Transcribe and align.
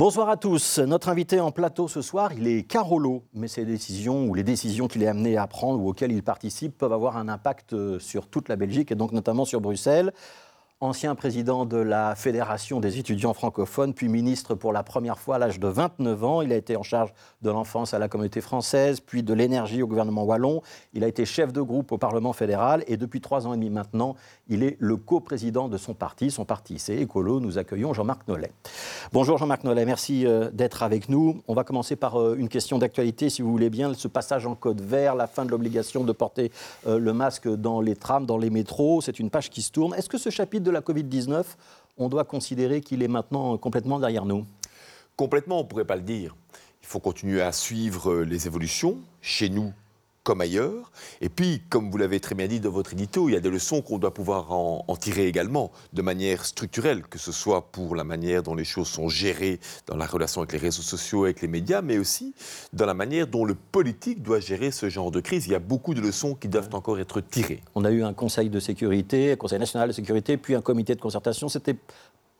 Bonsoir 0.00 0.30
à 0.30 0.38
tous. 0.38 0.78
Notre 0.78 1.10
invité 1.10 1.40
en 1.40 1.50
plateau 1.50 1.86
ce 1.86 2.00
soir, 2.00 2.32
il 2.32 2.48
est 2.48 2.62
Carolo, 2.62 3.22
mais 3.34 3.48
ses 3.48 3.66
décisions 3.66 4.24
ou 4.24 4.34
les 4.34 4.42
décisions 4.42 4.88
qu'il 4.88 5.02
est 5.02 5.06
amené 5.06 5.36
à 5.36 5.46
prendre 5.46 5.78
ou 5.78 5.90
auxquelles 5.90 6.10
il 6.10 6.22
participe 6.22 6.78
peuvent 6.78 6.94
avoir 6.94 7.18
un 7.18 7.28
impact 7.28 7.98
sur 7.98 8.26
toute 8.26 8.48
la 8.48 8.56
Belgique 8.56 8.90
et 8.92 8.94
donc 8.94 9.12
notamment 9.12 9.44
sur 9.44 9.60
Bruxelles 9.60 10.14
ancien 10.82 11.14
président 11.14 11.66
de 11.66 11.76
la 11.76 12.14
Fédération 12.14 12.80
des 12.80 12.98
étudiants 12.98 13.34
francophones, 13.34 13.92
puis 13.92 14.08
ministre 14.08 14.54
pour 14.54 14.72
la 14.72 14.82
première 14.82 15.18
fois 15.18 15.34
à 15.36 15.38
l'âge 15.38 15.60
de 15.60 15.68
29 15.68 16.24
ans. 16.24 16.40
Il 16.40 16.54
a 16.54 16.56
été 16.56 16.74
en 16.74 16.82
charge 16.82 17.12
de 17.42 17.50
l'enfance 17.50 17.92
à 17.92 17.98
la 17.98 18.08
communauté 18.08 18.40
française, 18.40 19.00
puis 19.00 19.22
de 19.22 19.34
l'énergie 19.34 19.82
au 19.82 19.86
gouvernement 19.86 20.24
wallon. 20.24 20.62
Il 20.94 21.04
a 21.04 21.08
été 21.08 21.26
chef 21.26 21.52
de 21.52 21.60
groupe 21.60 21.92
au 21.92 21.98
Parlement 21.98 22.32
fédéral 22.32 22.82
et 22.86 22.96
depuis 22.96 23.20
trois 23.20 23.46
ans 23.46 23.52
et 23.52 23.56
demi 23.56 23.68
maintenant, 23.68 24.16
il 24.48 24.62
est 24.62 24.78
le 24.80 24.96
co-président 24.96 25.68
de 25.68 25.76
son 25.76 25.92
parti. 25.92 26.30
Son 26.30 26.46
parti, 26.46 26.78
c'est 26.78 26.96
Écolo. 26.96 27.40
Nous 27.40 27.58
accueillons 27.58 27.92
Jean-Marc 27.92 28.26
Nollet. 28.26 28.50
Bonjour 29.12 29.36
Jean-Marc 29.36 29.64
Nollet, 29.64 29.84
merci 29.84 30.26
euh, 30.26 30.50
d'être 30.50 30.82
avec 30.82 31.10
nous. 31.10 31.42
On 31.46 31.52
va 31.52 31.62
commencer 31.62 31.94
par 31.94 32.18
euh, 32.18 32.36
une 32.38 32.48
question 32.48 32.78
d'actualité, 32.78 33.28
si 33.28 33.42
vous 33.42 33.50
voulez 33.50 33.68
bien. 33.68 33.92
Ce 33.92 34.08
passage 34.08 34.46
en 34.46 34.54
code 34.54 34.80
vert, 34.80 35.14
la 35.14 35.26
fin 35.26 35.44
de 35.44 35.50
l'obligation 35.50 36.04
de 36.04 36.12
porter 36.12 36.50
euh, 36.86 36.98
le 36.98 37.12
masque 37.12 37.48
dans 37.48 37.82
les 37.82 37.96
trams, 37.96 38.24
dans 38.24 38.38
les 38.38 38.48
métros, 38.48 39.02
c'est 39.02 39.18
une 39.18 39.28
page 39.28 39.50
qui 39.50 39.60
se 39.60 39.72
tourne. 39.72 39.92
Est-ce 39.94 40.08
que 40.08 40.16
ce 40.16 40.30
chapitre 40.30 40.64
de 40.64 40.69
la 40.70 40.80
Covid-19, 40.80 41.44
on 41.98 42.08
doit 42.08 42.24
considérer 42.24 42.80
qu'il 42.80 43.02
est 43.02 43.08
maintenant 43.08 43.56
complètement 43.58 43.98
derrière 43.98 44.24
nous 44.24 44.46
Complètement, 45.16 45.60
on 45.60 45.64
ne 45.64 45.68
pourrait 45.68 45.84
pas 45.84 45.96
le 45.96 46.02
dire. 46.02 46.34
Il 46.82 46.86
faut 46.86 47.00
continuer 47.00 47.42
à 47.42 47.52
suivre 47.52 48.22
les 48.22 48.46
évolutions 48.46 48.98
chez 49.20 49.50
nous 49.50 49.72
comme 50.22 50.40
ailleurs. 50.40 50.92
Et 51.20 51.28
puis, 51.28 51.62
comme 51.70 51.90
vous 51.90 51.96
l'avez 51.96 52.20
très 52.20 52.34
bien 52.34 52.46
dit 52.46 52.60
dans 52.60 52.70
votre 52.70 52.92
édito, 52.92 53.28
il 53.28 53.32
y 53.32 53.36
a 53.36 53.40
des 53.40 53.50
leçons 53.50 53.80
qu'on 53.80 53.98
doit 53.98 54.12
pouvoir 54.12 54.52
en, 54.52 54.84
tirer 55.00 55.26
également 55.26 55.70
de 55.94 56.02
manière 56.02 56.44
structurelle, 56.44 57.02
que 57.02 57.18
ce 57.18 57.32
soit 57.32 57.70
pour 57.72 57.96
la 57.96 58.04
manière 58.04 58.42
dont 58.42 58.54
les 58.54 58.64
choses 58.64 58.88
sont 58.88 59.08
gérées 59.08 59.60
dans 59.86 59.96
la 59.96 60.04
relation 60.04 60.42
avec 60.42 60.52
les 60.52 60.58
réseaux 60.58 60.82
sociaux, 60.82 61.24
avec 61.24 61.40
les 61.40 61.48
médias, 61.48 61.80
mais 61.80 61.96
aussi 61.96 62.34
dans 62.74 62.84
la 62.84 62.92
manière 62.92 63.26
dont 63.26 63.46
le 63.46 63.54
politique 63.54 64.22
doit 64.22 64.40
gérer 64.40 64.72
ce 64.72 64.90
genre 64.90 65.10
de 65.10 65.20
crise. 65.20 65.46
Il 65.46 65.52
y 65.52 65.54
a 65.54 65.58
beaucoup 65.58 65.94
de 65.94 66.02
leçons 66.02 66.34
qui 66.34 66.48
doivent 66.48 66.74
encore 66.74 66.98
être 66.98 67.22
tirées. 67.22 67.62
On 67.74 67.84
a 67.84 67.90
eu 67.90 68.02
un 68.02 68.12
conseil 68.12 68.50
de 68.50 68.60
sécurité, 68.60 69.32
un 69.32 69.36
conseil 69.36 69.58
national 69.58 69.88
de 69.88 69.94
sécurité, 69.94 70.36
puis 70.36 70.54
un 70.54 70.60
comité 70.60 70.94
de 70.94 71.00
concertation. 71.00 71.48
C'était 71.48 71.76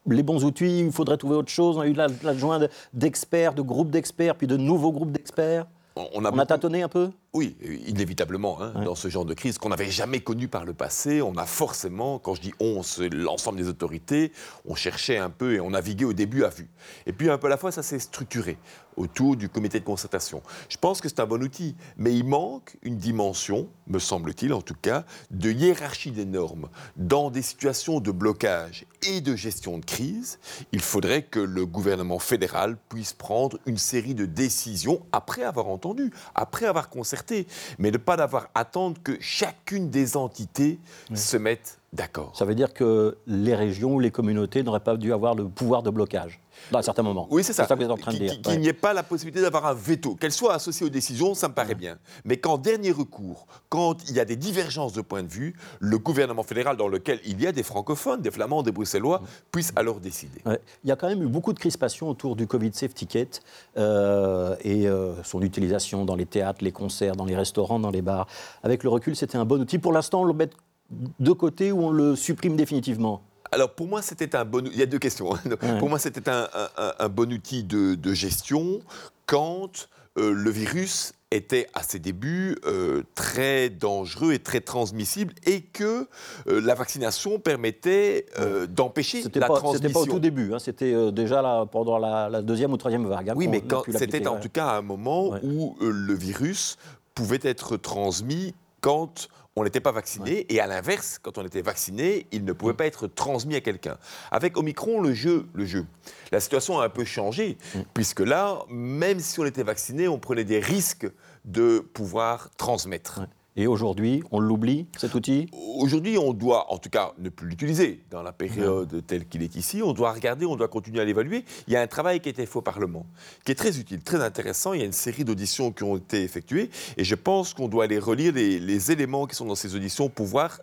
les 0.06 0.22
bons 0.22 0.44
outils, 0.44 0.80
il 0.80 0.92
faudrait 0.92 1.16
trouver 1.16 1.36
autre 1.36 1.50
chose. 1.50 1.78
On 1.78 1.80
a 1.80 1.86
eu 1.86 1.94
l'adjoint 1.94 2.60
d'experts, 2.92 3.54
de 3.54 3.62
groupes 3.62 3.90
d'experts, 3.90 4.36
puis 4.36 4.46
de 4.46 4.56
nouveaux 4.56 4.92
groupes 4.92 5.12
d'experts. 5.12 5.66
On 5.96 6.24
a, 6.24 6.46
tâtonné 6.46 6.82
un 6.82 6.88
peu 6.88 7.10
Oui, 7.32 7.56
inévitablement, 7.86 8.62
hein, 8.62 8.72
dans 8.84 8.94
ce 8.94 9.08
genre 9.08 9.24
de 9.24 9.34
crise 9.34 9.58
qu'on 9.58 9.70
n'avait 9.70 9.90
jamais 9.90 10.20
connu 10.20 10.46
par 10.46 10.64
le 10.64 10.72
passé. 10.72 11.20
On 11.20 11.36
a 11.36 11.46
forcément, 11.46 12.18
quand 12.18 12.34
je 12.34 12.42
dis 12.42 12.52
on, 12.60 12.82
c'est 12.82 13.08
l'ensemble 13.08 13.58
des 13.58 13.68
autorités, 13.68 14.32
on 14.66 14.74
cherchait 14.74 15.18
un 15.18 15.30
peu 15.30 15.54
et 15.54 15.60
on 15.60 15.70
naviguait 15.70 16.04
au 16.04 16.12
début 16.12 16.44
à 16.44 16.48
vue. 16.48 16.68
Et 17.06 17.12
puis 17.12 17.28
un 17.28 17.38
peu 17.38 17.48
à 17.48 17.50
la 17.50 17.56
fois, 17.56 17.72
ça 17.72 17.82
s'est 17.82 17.98
structuré 17.98 18.56
autour 19.00 19.36
du 19.36 19.48
comité 19.48 19.80
de 19.80 19.84
concertation. 19.84 20.42
Je 20.68 20.76
pense 20.76 21.00
que 21.00 21.08
c'est 21.08 21.20
un 21.20 21.26
bon 21.26 21.42
outil, 21.42 21.74
mais 21.96 22.14
il 22.14 22.24
manque 22.24 22.76
une 22.82 22.98
dimension, 22.98 23.68
me 23.86 23.98
semble-t-il 23.98 24.52
en 24.52 24.60
tout 24.60 24.74
cas, 24.80 25.04
de 25.30 25.50
hiérarchie 25.50 26.10
des 26.10 26.26
normes. 26.26 26.68
Dans 26.96 27.30
des 27.30 27.42
situations 27.42 28.00
de 28.00 28.10
blocage 28.10 28.84
et 29.02 29.20
de 29.20 29.34
gestion 29.34 29.78
de 29.78 29.84
crise, 29.84 30.38
il 30.72 30.80
faudrait 30.80 31.22
que 31.22 31.40
le 31.40 31.64
gouvernement 31.64 32.18
fédéral 32.18 32.76
puisse 32.88 33.14
prendre 33.14 33.58
une 33.66 33.78
série 33.78 34.14
de 34.14 34.26
décisions 34.26 35.02
après 35.12 35.44
avoir 35.44 35.68
entendu, 35.68 36.12
après 36.34 36.66
avoir 36.66 36.90
concerté, 36.90 37.46
mais 37.78 37.90
ne 37.90 37.96
pas 37.96 38.16
d'avoir 38.16 38.50
attendre 38.54 39.00
que 39.02 39.16
chacune 39.20 39.90
des 39.90 40.16
entités 40.16 40.78
se 41.14 41.36
mette 41.38 41.79
d'accord. 41.92 42.36
Ça 42.36 42.44
veut 42.44 42.54
dire 42.54 42.72
que 42.72 43.16
les 43.26 43.54
régions 43.54 43.94
ou 43.94 44.00
les 44.00 44.10
communautés 44.10 44.62
n'auraient 44.62 44.80
pas 44.80 44.96
dû 44.96 45.12
avoir 45.12 45.34
le 45.34 45.48
pouvoir 45.48 45.82
de 45.82 45.90
blocage 45.90 46.40
dans 46.70 46.78
un 46.78 46.82
certain 46.82 47.02
moment. 47.02 47.26
Oui, 47.30 47.42
c'est 47.44 47.52
ça. 47.52 47.66
Qu'il 47.66 48.60
n'y 48.60 48.68
ait 48.68 48.72
pas 48.72 48.92
la 48.92 49.02
possibilité 49.02 49.42
d'avoir 49.42 49.66
un 49.66 49.74
veto. 49.74 50.14
Qu'elle 50.14 50.32
soit 50.32 50.54
associée 50.54 50.86
aux 50.86 50.90
décisions, 50.90 51.34
ça 51.34 51.48
me 51.48 51.54
paraît 51.54 51.74
bien. 51.74 51.98
Mais 52.24 52.36
qu'en 52.36 52.58
dernier 52.58 52.92
recours, 52.92 53.46
quand 53.68 53.96
il 54.08 54.16
y 54.16 54.20
a 54.20 54.24
des 54.24 54.36
divergences 54.36 54.92
de 54.92 55.00
point 55.00 55.22
de 55.22 55.28
vue, 55.28 55.54
le 55.78 55.98
gouvernement 55.98 56.42
fédéral, 56.42 56.76
dans 56.76 56.88
lequel 56.88 57.20
il 57.24 57.40
y 57.40 57.46
a 57.46 57.52
des 57.52 57.62
francophones, 57.62 58.20
des 58.20 58.30
flamands, 58.30 58.62
des 58.62 58.72
bruxellois, 58.72 59.22
puisse 59.52 59.72
alors 59.76 60.00
décider. 60.00 60.42
Il 60.84 60.88
y 60.88 60.92
a 60.92 60.96
quand 60.96 61.08
même 61.08 61.22
eu 61.22 61.28
beaucoup 61.28 61.52
de 61.52 61.58
crispations 61.58 62.08
autour 62.08 62.36
du 62.36 62.46
Covid 62.46 62.70
Safe 62.72 62.94
Ticket 62.94 63.30
euh, 63.76 64.56
et 64.62 64.88
euh, 64.88 65.22
son 65.22 65.42
utilisation 65.42 66.04
dans 66.04 66.16
les 66.16 66.26
théâtres, 66.26 66.62
les 66.62 66.72
concerts, 66.72 67.16
dans 67.16 67.24
les 67.24 67.36
restaurants, 67.36 67.80
dans 67.80 67.90
les 67.90 68.02
bars. 68.02 68.26
Avec 68.62 68.82
le 68.82 68.90
recul, 68.90 69.16
c'était 69.16 69.38
un 69.38 69.44
bon 69.44 69.60
outil. 69.60 69.78
Pour 69.78 69.92
l'instant, 69.92 70.22
on 70.22 70.24
le 70.24 70.34
met 70.34 70.50
de 70.90 71.32
côté 71.32 71.72
ou 71.72 71.84
on 71.84 71.90
le 71.90 72.16
supprime 72.16 72.56
définitivement 72.56 73.22
alors 73.52 73.74
pour 73.74 73.86
moi, 73.86 74.02
c'était 74.02 74.36
un 74.36 74.44
bon. 74.44 74.64
Il 74.66 74.78
y 74.78 74.82
a 74.82 74.86
deux 74.86 74.98
questions. 74.98 75.34
Hein. 75.34 75.56
Pour 75.78 75.88
moi, 75.88 75.98
c'était 75.98 76.30
un, 76.30 77.08
bon 77.08 77.32
outil 77.32 77.64
de, 77.64 78.12
gestion 78.12 78.80
quand 79.26 79.88
euh, 80.18 80.32
le 80.32 80.50
virus 80.50 81.12
était 81.30 81.68
à 81.74 81.84
ses 81.84 82.00
débuts 82.00 82.56
euh, 82.66 83.04
très 83.14 83.70
dangereux 83.70 84.32
et 84.32 84.40
très 84.40 84.60
transmissible 84.60 85.32
et 85.46 85.62
que 85.62 86.08
euh, 86.48 86.60
la 86.60 86.74
vaccination 86.74 87.38
permettait 87.38 88.26
d'empêcher 88.68 89.22
la 89.34 89.46
transmission. 89.46 89.72
C'était 89.74 89.92
pas 89.92 90.00
au 90.00 90.06
tout 90.06 90.18
début, 90.18 90.52
hein. 90.52 90.58
c'était 90.58 91.12
déjà 91.12 91.40
là, 91.40 91.66
pendant 91.66 91.98
la, 91.98 92.42
deuxième 92.42 92.72
ou 92.72 92.76
troisième 92.76 93.06
vague. 93.06 93.30
Hein, 93.30 93.34
oui, 93.36 93.46
mais 93.46 93.62
c'était 93.96 94.26
en 94.26 94.40
tout 94.40 94.48
cas 94.48 94.72
un 94.72 94.82
moment 94.82 95.34
où 95.44 95.76
le 95.80 96.14
virus 96.14 96.76
pouvait 97.14 97.40
être 97.42 97.76
transmis 97.76 98.54
quand 98.80 99.28
on 99.56 99.64
n'était 99.64 99.80
pas 99.80 99.92
vacciné, 99.92 100.46
et 100.52 100.60
à 100.60 100.66
l'inverse, 100.66 101.18
quand 101.20 101.38
on 101.38 101.44
était 101.44 101.62
vacciné, 101.62 102.26
il 102.32 102.44
ne 102.44 102.52
pouvait 102.52 102.72
mm. 102.72 102.76
pas 102.76 102.86
être 102.86 103.06
transmis 103.08 103.56
à 103.56 103.60
quelqu'un. 103.60 103.98
Avec 104.30 104.56
Omicron, 104.56 105.00
le 105.00 105.12
jeu, 105.12 105.46
le 105.54 105.64
jeu, 105.64 105.86
la 106.30 106.40
situation 106.40 106.78
a 106.80 106.84
un 106.84 106.88
peu 106.88 107.04
changé, 107.04 107.58
mm. 107.74 107.80
puisque 107.92 108.20
là, 108.20 108.60
même 108.68 109.20
si 109.20 109.40
on 109.40 109.44
était 109.44 109.62
vacciné, 109.62 110.08
on 110.08 110.18
prenait 110.18 110.44
des 110.44 110.60
risques 110.60 111.08
de 111.44 111.80
pouvoir 111.80 112.50
transmettre. 112.56 113.20
Et 113.60 113.66
aujourd'hui, 113.66 114.22
on 114.30 114.40
l'oublie, 114.40 114.86
cet 114.96 115.14
outil? 115.14 115.46
Aujourd'hui, 115.76 116.16
on 116.16 116.32
doit, 116.32 116.72
en 116.72 116.78
tout 116.78 116.88
cas, 116.88 117.12
ne 117.18 117.28
plus 117.28 117.46
l'utiliser 117.46 118.02
dans 118.10 118.22
la 118.22 118.32
période 118.32 119.04
telle 119.06 119.28
qu'il 119.28 119.42
est 119.42 119.54
ici. 119.54 119.82
On 119.82 119.92
doit 119.92 120.12
regarder, 120.12 120.46
on 120.46 120.56
doit 120.56 120.68
continuer 120.68 121.02
à 121.02 121.04
l'évaluer. 121.04 121.44
Il 121.66 121.74
y 121.74 121.76
a 121.76 121.82
un 121.82 121.86
travail 121.86 122.20
qui 122.20 122.30
a 122.30 122.32
été 122.32 122.46
fait 122.46 122.56
au 122.56 122.62
Parlement, 122.62 123.04
qui 123.44 123.52
est 123.52 123.54
très 123.54 123.78
utile, 123.78 124.00
très 124.00 124.22
intéressant. 124.22 124.72
Il 124.72 124.80
y 124.80 124.82
a 124.82 124.86
une 124.86 124.92
série 124.92 125.26
d'auditions 125.26 125.72
qui 125.72 125.82
ont 125.82 125.98
été 125.98 126.22
effectuées. 126.22 126.70
Et 126.96 127.04
je 127.04 127.14
pense 127.14 127.52
qu'on 127.52 127.68
doit 127.68 127.84
aller 127.84 127.98
relire 127.98 128.32
les, 128.32 128.58
les 128.58 128.92
éléments 128.92 129.26
qui 129.26 129.36
sont 129.36 129.44
dans 129.44 129.54
ces 129.54 129.74
auditions 129.74 130.08
pour 130.08 130.24
voir 130.24 130.58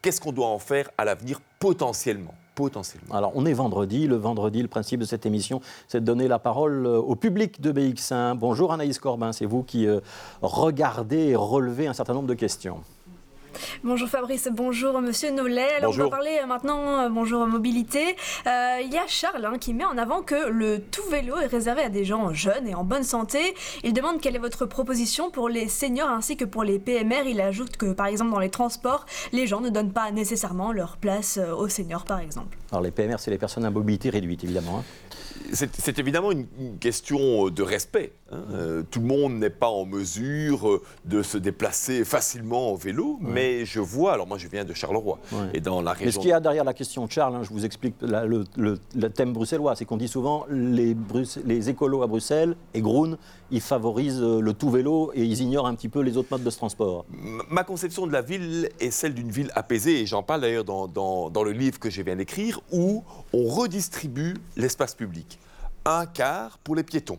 qu'est-ce 0.00 0.20
qu'on 0.20 0.30
doit 0.30 0.46
en 0.46 0.60
faire 0.60 0.88
à 0.98 1.04
l'avenir 1.04 1.40
potentiellement 1.58 2.34
potentiellement. 2.56 3.14
Alors, 3.14 3.32
on 3.36 3.46
est 3.46 3.52
vendredi. 3.52 4.08
Le 4.08 4.16
vendredi, 4.16 4.60
le 4.62 4.68
principe 4.68 4.98
de 4.98 5.04
cette 5.04 5.26
émission, 5.26 5.60
c'est 5.86 6.00
de 6.00 6.04
donner 6.04 6.26
la 6.26 6.40
parole 6.40 6.86
euh, 6.86 6.98
au 6.98 7.14
public 7.14 7.60
de 7.60 7.70
BX1. 7.70 8.36
Bonjour 8.36 8.72
Anaïs 8.72 8.98
Corbin, 8.98 9.30
c'est 9.30 9.46
vous 9.46 9.62
qui 9.62 9.86
euh, 9.86 10.00
regardez 10.42 11.28
et 11.28 11.36
relevez 11.36 11.86
un 11.86 11.92
certain 11.92 12.14
nombre 12.14 12.26
de 12.26 12.34
questions. 12.34 12.80
Bonjour 13.84 14.08
Fabrice, 14.08 14.48
bonjour 14.52 15.00
Monsieur 15.00 15.30
Nollet. 15.30 15.68
Alors 15.78 15.92
on 15.94 15.96
va 15.96 16.08
parler 16.08 16.38
euh, 16.42 16.46
maintenant, 16.46 17.00
euh, 17.00 17.08
bonjour 17.08 17.46
mobilité. 17.46 18.16
Euh, 18.46 18.80
il 18.82 18.92
y 18.92 18.98
a 18.98 19.06
Charles 19.06 19.44
hein, 19.44 19.58
qui 19.58 19.74
met 19.74 19.84
en 19.84 19.98
avant 19.98 20.22
que 20.22 20.48
le 20.48 20.80
tout 20.80 21.08
vélo 21.10 21.36
est 21.36 21.46
réservé 21.46 21.82
à 21.82 21.88
des 21.88 22.04
gens 22.04 22.32
jeunes 22.32 22.66
et 22.66 22.74
en 22.74 22.84
bonne 22.84 23.04
santé. 23.04 23.54
Il 23.84 23.92
demande 23.92 24.20
quelle 24.20 24.36
est 24.36 24.40
votre 24.40 24.66
proposition 24.66 25.30
pour 25.30 25.48
les 25.48 25.68
seniors 25.68 26.10
ainsi 26.10 26.36
que 26.36 26.44
pour 26.44 26.64
les 26.64 26.78
PMR. 26.78 27.26
Il 27.26 27.40
ajoute 27.40 27.76
que 27.76 27.92
par 27.92 28.06
exemple 28.06 28.30
dans 28.30 28.40
les 28.40 28.50
transports, 28.50 29.06
les 29.32 29.46
gens 29.46 29.60
ne 29.60 29.70
donnent 29.70 29.92
pas 29.92 30.10
nécessairement 30.10 30.72
leur 30.72 30.96
place 30.96 31.38
aux 31.38 31.68
seniors 31.68 32.04
par 32.04 32.20
exemple. 32.20 32.56
Alors 32.70 32.82
les 32.82 32.90
PMR, 32.90 33.16
c'est 33.18 33.30
les 33.30 33.38
personnes 33.38 33.64
à 33.64 33.70
mobilité 33.70 34.10
réduite 34.10 34.44
évidemment. 34.44 34.78
Hein 34.78 34.84
c'est 35.52 35.98
évidemment 35.98 36.32
une, 36.32 36.46
question 36.80 37.48
de 37.48 37.62
respect. 37.62 38.12
Hein. 38.32 38.38
Euh, 38.52 38.82
tout 38.90 39.00
le 39.00 39.06
monde 39.06 39.34
n'est 39.34 39.50
pas 39.50 39.68
en 39.68 39.84
mesure 39.84 40.68
euh, 40.68 40.82
de 41.04 41.22
se 41.22 41.38
déplacer 41.38 42.04
facilement 42.04 42.72
en 42.72 42.74
vélo, 42.74 43.18
mais 43.20 43.64
je 43.64 43.78
vois, 43.78 44.14
alors 44.14 44.26
moi 44.26 44.36
je 44.36 44.48
viens 44.48 44.64
de 44.64 44.74
Charleroi, 44.74 45.20
et 45.54 45.60
dans 45.60 45.80
la 45.80 45.92
région... 45.92 46.06
Mais 46.06 46.10
ce 46.12 46.18
qu'il 46.18 46.30
y 46.30 46.32
a 46.32 46.40
derrière 46.40 46.64
la 46.64 46.74
question 46.74 47.06
de 47.06 47.12
Charles, 47.12 47.36
hein, 47.36 47.42
je 47.44 47.50
vous 47.50 47.64
explique 47.64 47.94
le, 48.00 49.08
thème 49.10 49.32
bruxellois, 49.32 49.76
c'est 49.76 49.84
qu'on 49.84 49.96
dit 49.96 50.08
souvent 50.08 50.44
les, 50.50 50.96
les 51.44 51.68
écolos 51.68 52.02
à 52.02 52.08
Bruxelles 52.08 52.56
et 52.74 52.80
Groen, 52.80 53.16
ils 53.52 53.60
favorisent 53.60 54.20
euh, 54.20 54.40
le 54.40 54.52
tout 54.54 54.70
vélo 54.70 55.12
et 55.14 55.22
ils 55.22 55.40
ignorent 55.42 55.68
un 55.68 55.76
petit 55.76 55.88
peu 55.88 56.00
les 56.00 56.16
autres 56.16 56.28
modes 56.32 56.42
de 56.42 56.50
transport. 56.50 57.04
Ma 57.48 57.62
conception 57.62 58.08
de 58.08 58.12
la 58.12 58.22
ville 58.22 58.70
est 58.80 58.90
celle 58.90 59.14
d'une 59.14 59.30
ville 59.30 59.52
apaisée, 59.54 60.00
et 60.00 60.06
j'en 60.06 60.24
parle 60.24 60.40
d'ailleurs 60.40 60.64
dans, 60.64 60.88
dans 60.88 61.42
le 61.44 61.52
livre 61.52 61.78
que 61.78 61.90
je 61.90 62.02
viens 62.02 62.16
d'écrire, 62.16 62.60
où 62.72 63.04
on 63.32 63.44
redistribue 63.46 64.34
l'espace 64.56 64.96
public 64.96 65.38
un 65.86 66.06
quart 66.06 66.58
pour 66.58 66.74
les 66.74 66.82
piétons. 66.82 67.18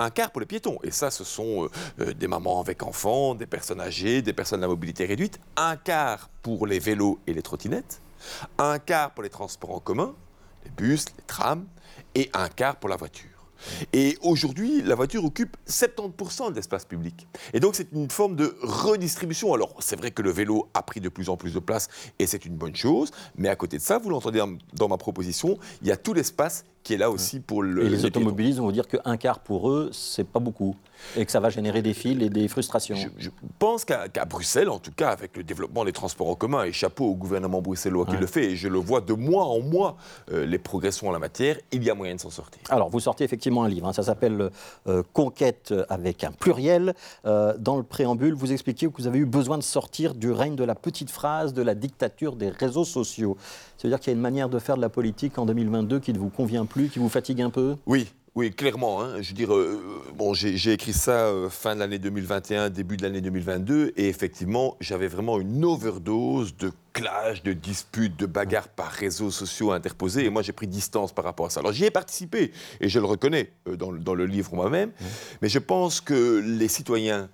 Un 0.00 0.10
quart 0.10 0.30
pour 0.30 0.40
les 0.40 0.46
piétons. 0.46 0.78
Et 0.84 0.92
ça, 0.92 1.10
ce 1.10 1.24
sont 1.24 1.64
euh, 1.64 1.70
euh, 2.00 2.14
des 2.14 2.28
mamans 2.28 2.60
avec 2.60 2.84
enfants, 2.84 3.34
des 3.34 3.46
personnes 3.46 3.80
âgées, 3.80 4.22
des 4.22 4.32
personnes 4.32 4.62
à 4.62 4.68
mobilité 4.68 5.04
réduite. 5.04 5.40
Un 5.56 5.76
quart 5.76 6.30
pour 6.42 6.68
les 6.68 6.78
vélos 6.78 7.18
et 7.26 7.34
les 7.34 7.42
trottinettes. 7.42 8.00
Un 8.58 8.78
quart 8.78 9.12
pour 9.12 9.24
les 9.24 9.28
transports 9.28 9.74
en 9.74 9.80
commun, 9.80 10.14
les 10.64 10.70
bus, 10.70 11.06
les 11.16 11.24
trams. 11.26 11.66
Et 12.14 12.30
un 12.32 12.48
quart 12.48 12.76
pour 12.76 12.88
la 12.88 12.96
voiture. 12.96 13.38
Et 13.92 14.16
aujourd'hui, 14.22 14.82
la 14.82 14.94
voiture 14.94 15.24
occupe 15.24 15.56
70% 15.68 16.50
de 16.50 16.54
l'espace 16.54 16.84
public. 16.84 17.26
Et 17.52 17.58
donc, 17.58 17.74
c'est 17.74 17.90
une 17.92 18.10
forme 18.10 18.36
de 18.36 18.56
redistribution. 18.62 19.52
Alors, 19.52 19.74
c'est 19.80 19.96
vrai 19.96 20.12
que 20.12 20.22
le 20.22 20.30
vélo 20.30 20.68
a 20.74 20.82
pris 20.82 21.00
de 21.00 21.08
plus 21.08 21.28
en 21.28 21.36
plus 21.36 21.54
de 21.54 21.58
place 21.58 21.88
et 22.20 22.26
c'est 22.26 22.44
une 22.44 22.56
bonne 22.56 22.76
chose. 22.76 23.10
Mais 23.36 23.48
à 23.48 23.56
côté 23.56 23.78
de 23.78 23.82
ça, 23.82 23.98
vous 23.98 24.10
l'entendez 24.10 24.42
dans 24.74 24.88
ma 24.88 24.96
proposition, 24.96 25.58
il 25.82 25.88
y 25.88 25.90
a 25.90 25.96
tout 25.96 26.14
l'espace 26.14 26.64
qui 26.82 26.94
est 26.94 26.96
là 26.96 27.10
aussi 27.10 27.40
pour 27.40 27.62
le. 27.62 27.84
Et 27.84 27.88
les, 27.88 28.04
automobilistes 28.04 28.58
vont 28.58 28.66
vous 28.66 28.72
dire 28.72 28.88
qu'un 28.88 29.16
quart 29.16 29.40
pour 29.40 29.70
eux, 29.70 29.90
c'est 29.92 30.24
pas 30.24 30.40
beaucoup. 30.40 30.74
Et 31.16 31.24
que 31.24 31.30
ça 31.30 31.40
va 31.40 31.50
générer 31.50 31.82
des 31.82 31.94
fils 31.94 32.20
et 32.22 32.28
des 32.28 32.48
frustrations. 32.48 32.96
Je, 33.18 33.30
pense 33.58 33.84
qu'à 33.84 34.24
Bruxelles, 34.24 34.68
en 34.68 34.78
tout 34.78 34.90
cas, 34.90 35.10
avec 35.10 35.36
le 35.36 35.44
développement 35.44 35.84
des 35.84 35.92
transports 35.92 36.28
en 36.28 36.34
commun, 36.34 36.64
et 36.64 36.72
chapeau 36.72 37.06
au 37.06 37.14
gouvernement 37.14 37.62
bruxellois 37.62 38.06
qui 38.06 38.16
le 38.16 38.26
fait, 38.26 38.52
et 38.52 38.56
je 38.56 38.68
le 38.68 38.78
vois 38.78 39.00
de 39.00 39.12
mois 39.12 39.44
en 39.44 39.60
mois, 39.60 39.96
euh, 40.32 40.44
les 40.44 40.58
progressions 40.58 41.08
en 41.08 41.12
la 41.12 41.18
matière, 41.18 41.56
il 41.72 41.84
y 41.84 41.90
a 41.90 41.94
moyen 41.94 42.14
de 42.16 42.20
s'en 42.20 42.30
sortir. 42.30 42.60
Alors, 42.70 42.88
vous 42.90 43.00
sortez 43.00 43.24
effectivement 43.24 43.64
un 43.64 43.68
livre, 43.68 43.86
hein, 43.86 43.92
ça 43.92 44.02
s'appelle 44.02 44.50
euh, 44.86 45.02
Conquête 45.12 45.72
avec 45.88 46.24
un 46.24 46.32
pluriel. 46.32 46.94
Euh, 47.26 47.54
dans 47.58 47.76
le 47.76 47.82
préambule, 47.82 48.34
vous 48.34 48.52
expliquez 48.52 48.86
que 48.86 48.92
vous 48.96 49.06
avez 49.06 49.18
eu 49.18 49.26
besoin 49.26 49.58
de 49.58 49.62
sortir 49.62 50.14
du 50.14 50.30
règne 50.32 50.56
de 50.56 50.64
la 50.64 50.74
petite 50.74 51.10
phrase, 51.10 51.52
de 51.52 51.62
la 51.62 51.74
dictature 51.74 52.36
des 52.36 52.50
réseaux 52.50 52.84
sociaux. 52.84 53.36
Ça 53.76 53.86
veut 53.86 53.90
dire 53.90 54.00
qu'il 54.00 54.12
y 54.12 54.14
a 54.14 54.16
une 54.16 54.22
manière 54.22 54.48
de 54.48 54.58
faire 54.58 54.76
de 54.76 54.80
la 54.80 54.88
politique 54.88 55.38
en 55.38 55.46
2022 55.46 56.00
qui 56.00 56.12
ne 56.12 56.18
vous 56.18 56.30
convient 56.30 56.66
plus, 56.68 56.88
qui 56.88 56.98
vous 56.98 57.08
fatigue 57.08 57.42
un 57.42 57.50
peu? 57.50 57.76
Oui, 57.86 58.08
oui, 58.38 58.52
clairement. 58.52 59.02
Hein. 59.02 59.20
Je 59.20 59.30
veux 59.30 59.34
dire, 59.34 59.52
euh, 59.52 59.82
bon, 60.14 60.32
j'ai 60.32 60.72
écrit 60.72 60.92
ça 60.92 61.26
euh, 61.26 61.50
fin 61.50 61.74
de 61.74 61.80
l'année 61.80 61.98
2021, 61.98 62.70
début 62.70 62.96
de 62.96 63.02
l'année 63.02 63.20
2022, 63.20 63.94
et 63.96 64.08
effectivement, 64.08 64.76
j'avais 64.78 65.08
vraiment 65.08 65.40
une 65.40 65.64
overdose 65.64 66.56
de 66.56 66.70
clash, 66.92 67.42
de 67.42 67.52
disputes, 67.52 68.16
de 68.16 68.26
bagarres 68.26 68.68
par 68.68 68.92
réseaux 68.92 69.32
sociaux 69.32 69.72
interposés, 69.72 70.24
et 70.24 70.30
moi 70.30 70.42
j'ai 70.42 70.52
pris 70.52 70.68
distance 70.68 71.12
par 71.12 71.24
rapport 71.24 71.46
à 71.46 71.50
ça. 71.50 71.58
Alors 71.58 71.72
j'y 71.72 71.84
ai 71.84 71.90
participé, 71.90 72.52
et 72.80 72.88
je 72.88 73.00
le 73.00 73.06
reconnais 73.06 73.50
euh, 73.66 73.74
dans, 73.74 73.90
dans, 73.90 74.14
le 74.14 74.24
livre 74.24 74.54
moi-même, 74.54 74.92
mais 75.42 75.48
je 75.48 75.58
pense 75.58 76.00
que 76.00 76.38
les 76.38 76.68
citoyens 76.68 77.28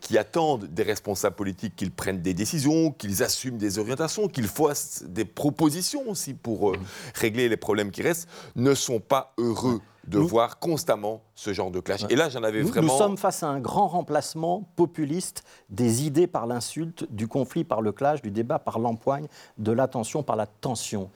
qui 0.00 0.18
attendent 0.18 0.64
des 0.64 0.82
responsables 0.82 1.36
politiques 1.36 1.76
qu'ils 1.76 1.92
prennent 1.92 2.22
des 2.22 2.34
décisions, 2.34 2.90
qu'ils 2.90 3.22
assument 3.22 3.56
des 3.56 3.78
orientations, 3.78 4.26
qu'ils 4.26 4.48
fassent 4.48 5.04
des 5.06 5.24
propositions 5.24 6.10
aussi 6.10 6.34
pour 6.34 6.74
régler 7.14 7.48
les 7.48 7.56
problèmes 7.56 7.92
qui 7.92 8.02
restent, 8.02 8.28
ne 8.56 8.74
sont 8.74 8.98
pas 8.98 9.32
heureux 9.38 9.80
de 10.10 10.18
voir 10.18 10.58
constamment 10.58 11.22
ce 11.34 11.52
genre 11.52 11.70
de 11.70 11.80
clash. 11.80 12.04
Et 12.10 12.16
là, 12.16 12.28
j'en 12.28 12.42
avais 12.42 12.62
vraiment. 12.62 12.92
Nous 12.92 12.98
sommes 12.98 13.16
face 13.16 13.42
à 13.42 13.48
un 13.48 13.60
grand 13.60 13.88
remplacement 13.88 14.68
populiste 14.76 15.44
des 15.68 16.06
idées 16.06 16.26
par 16.26 16.46
l'insulte, 16.46 17.06
du 17.10 17.28
conflit 17.28 17.64
par 17.64 17.80
le 17.80 17.92
clash, 17.92 18.22
du 18.22 18.30
débat 18.30 18.58
par 18.58 18.78
l'empoigne, 18.78 19.26
de 19.58 19.72
l'attention 19.72 20.22
par 20.22 20.36
la 20.36 20.46
tension. 20.46 21.10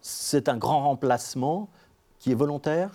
C'est 0.00 0.48
un 0.48 0.56
grand 0.56 0.82
remplacement 0.84 1.68
qui 2.18 2.32
est 2.32 2.36
volontaire, 2.36 2.90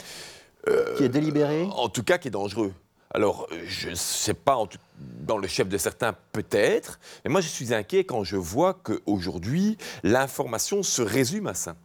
qui 0.97 1.03
est 1.03 1.09
délibéré 1.09 1.63
euh, 1.63 1.69
En 1.77 1.89
tout 1.89 2.03
cas, 2.03 2.17
qui 2.17 2.27
est 2.27 2.31
dangereux. 2.31 2.73
Alors, 3.13 3.47
je 3.65 3.89
ne 3.89 3.95
sais 3.95 4.33
pas, 4.33 4.57
dans 4.99 5.38
le 5.38 5.47
chef 5.47 5.69
de 5.69 5.77
certains 5.77 6.13
peut-être, 6.33 6.99
mais 7.23 7.31
moi 7.31 7.41
je 7.41 7.47
suis 7.47 7.73
inquiet 7.73 8.03
quand 8.03 8.23
je 8.23 8.35
vois 8.35 8.73
qu'aujourd'hui, 8.73 9.77
l'information 10.03 10.83
se 10.83 11.01
résume 11.01 11.47
à 11.47 11.53
ça. 11.53 11.75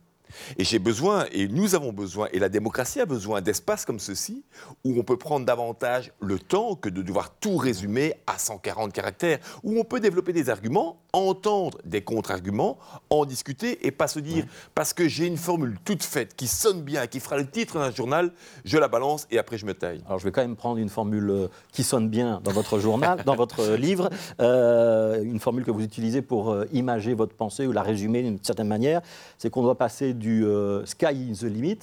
Et 0.59 0.65
j'ai 0.65 0.79
besoin, 0.79 1.27
et 1.33 1.49
nous 1.49 1.75
avons 1.75 1.93
besoin, 1.93 2.29
et 2.33 2.39
la 2.39 2.49
démocratie 2.49 3.01
a 3.01 3.07
besoin 3.07 3.41
d'espaces 3.41 3.85
comme 3.85 4.01
ceci, 4.01 4.45
où 4.85 4.99
on 4.99 5.03
peut 5.03 5.17
prendre 5.17 5.47
davantage 5.47 6.13
le 6.21 6.39
temps 6.39 6.75
que 6.75 6.89
de 6.89 7.03
devoir 7.03 7.35
tout 7.41 7.57
résumer 7.57 8.15
à 8.27 8.39
140 8.39 8.93
caractères, 8.93 9.39
où 9.63 9.79
on 9.79 9.85
peut 9.85 10.01
développer 10.01 10.33
des 10.33 10.51
arguments, 10.51 11.01
entendre 11.13 11.79
des 11.85 12.03
contre-arguments, 12.03 12.79
en 13.11 13.25
discuter 13.25 13.87
et 13.87 13.91
pas 13.91 14.09
se 14.09 14.19
dire, 14.19 14.47
parce 14.75 14.93
que 14.93 15.09
j'ai 15.09 15.27
une 15.27 15.37
formule 15.37 15.79
toute 15.85 16.03
faite 16.03 16.35
qui 16.35 16.47
sonne 16.47 16.83
bien, 16.83 17.07
qui 17.07 17.21
fera 17.21 17.37
le 17.37 17.47
titre 17.47 17.79
d'un 17.79 17.91
journal, 17.91 18.33
je 18.65 18.79
la 18.79 18.89
balance 18.89 19.27
et 19.31 19.39
après 19.39 19.59
je 19.59 19.67
me 19.67 19.75
taille. 19.75 20.03
Alors 20.07 20.19
je 20.19 20.25
vais 20.25 20.33
quand 20.33 20.41
même 20.41 20.57
prendre 20.57 20.79
une 20.79 20.89
formule 20.89 21.31
euh, 21.31 21.49
qui 21.73 21.83
sonne 21.83 22.09
bien 22.09 22.41
dans 22.43 22.53
votre 22.53 22.79
journal, 22.79 23.23
dans 23.25 23.37
votre 23.37 23.61
euh, 23.61 23.77
livre, 23.77 24.09
euh, 24.41 25.23
une 25.23 25.41
formule 25.41 25.65
que 25.65 25.71
vous 25.71 25.83
utilisez 25.83 26.23
pour 26.23 26.57
imager 26.73 27.15
votre 27.15 27.35
pensée 27.35 27.67
ou 27.67 27.73
la 27.73 27.83
résumer 27.83 28.23
d'une 28.23 28.43
certaine 28.43 28.69
manière, 28.69 29.03
c'est 29.39 29.51
qu'on 29.51 29.63
doit 29.63 29.77
passer 29.77 30.15
du 30.23 30.47
euh, 30.47 30.87
Sky 30.87 31.31
is 31.31 31.39
the 31.39 31.51
limit 31.51 31.79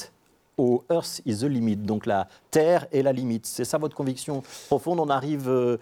au 0.58 0.84
Earth 0.90 1.22
is 1.26 1.40
the 1.40 1.44
limit, 1.44 1.78
donc 1.78 2.06
la 2.06 2.28
Terre 2.52 2.88
est 2.92 3.02
la 3.02 3.12
limite. 3.12 3.46
C'est 3.46 3.66
ça 3.66 3.78
votre 3.78 3.96
conviction 3.96 4.44
profonde? 4.68 5.00
On 5.00 5.10
arrive 5.10 5.50
euh, 5.50 5.78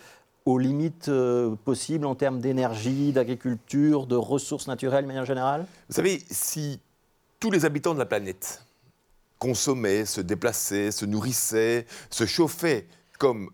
aux 0.46 0.58
limites 0.58 1.10
euh, 1.10 1.56
possibles 1.66 2.06
en 2.06 2.16
termes 2.16 2.40
d'énergie, 2.40 3.12
d'agriculture, 3.12 4.08
de 4.08 4.16
ressources 4.16 4.68
naturelles 4.68 5.04
de 5.04 5.08
manière 5.08 5.26
générale? 5.26 5.66
Vous 5.90 5.96
savez, 5.96 6.24
si 6.30 6.80
tous 7.40 7.52
les 7.52 7.66
habitants 7.66 7.94
de 7.94 8.00
la 8.00 8.06
planète 8.06 8.64
consommaient, 9.40 10.06
se 10.06 10.22
déplaçaient, 10.22 10.92
se 10.92 11.06
nourrissaient, 11.06 11.86
se 12.10 12.26
chauffaient 12.26 12.88
comme 13.20 13.52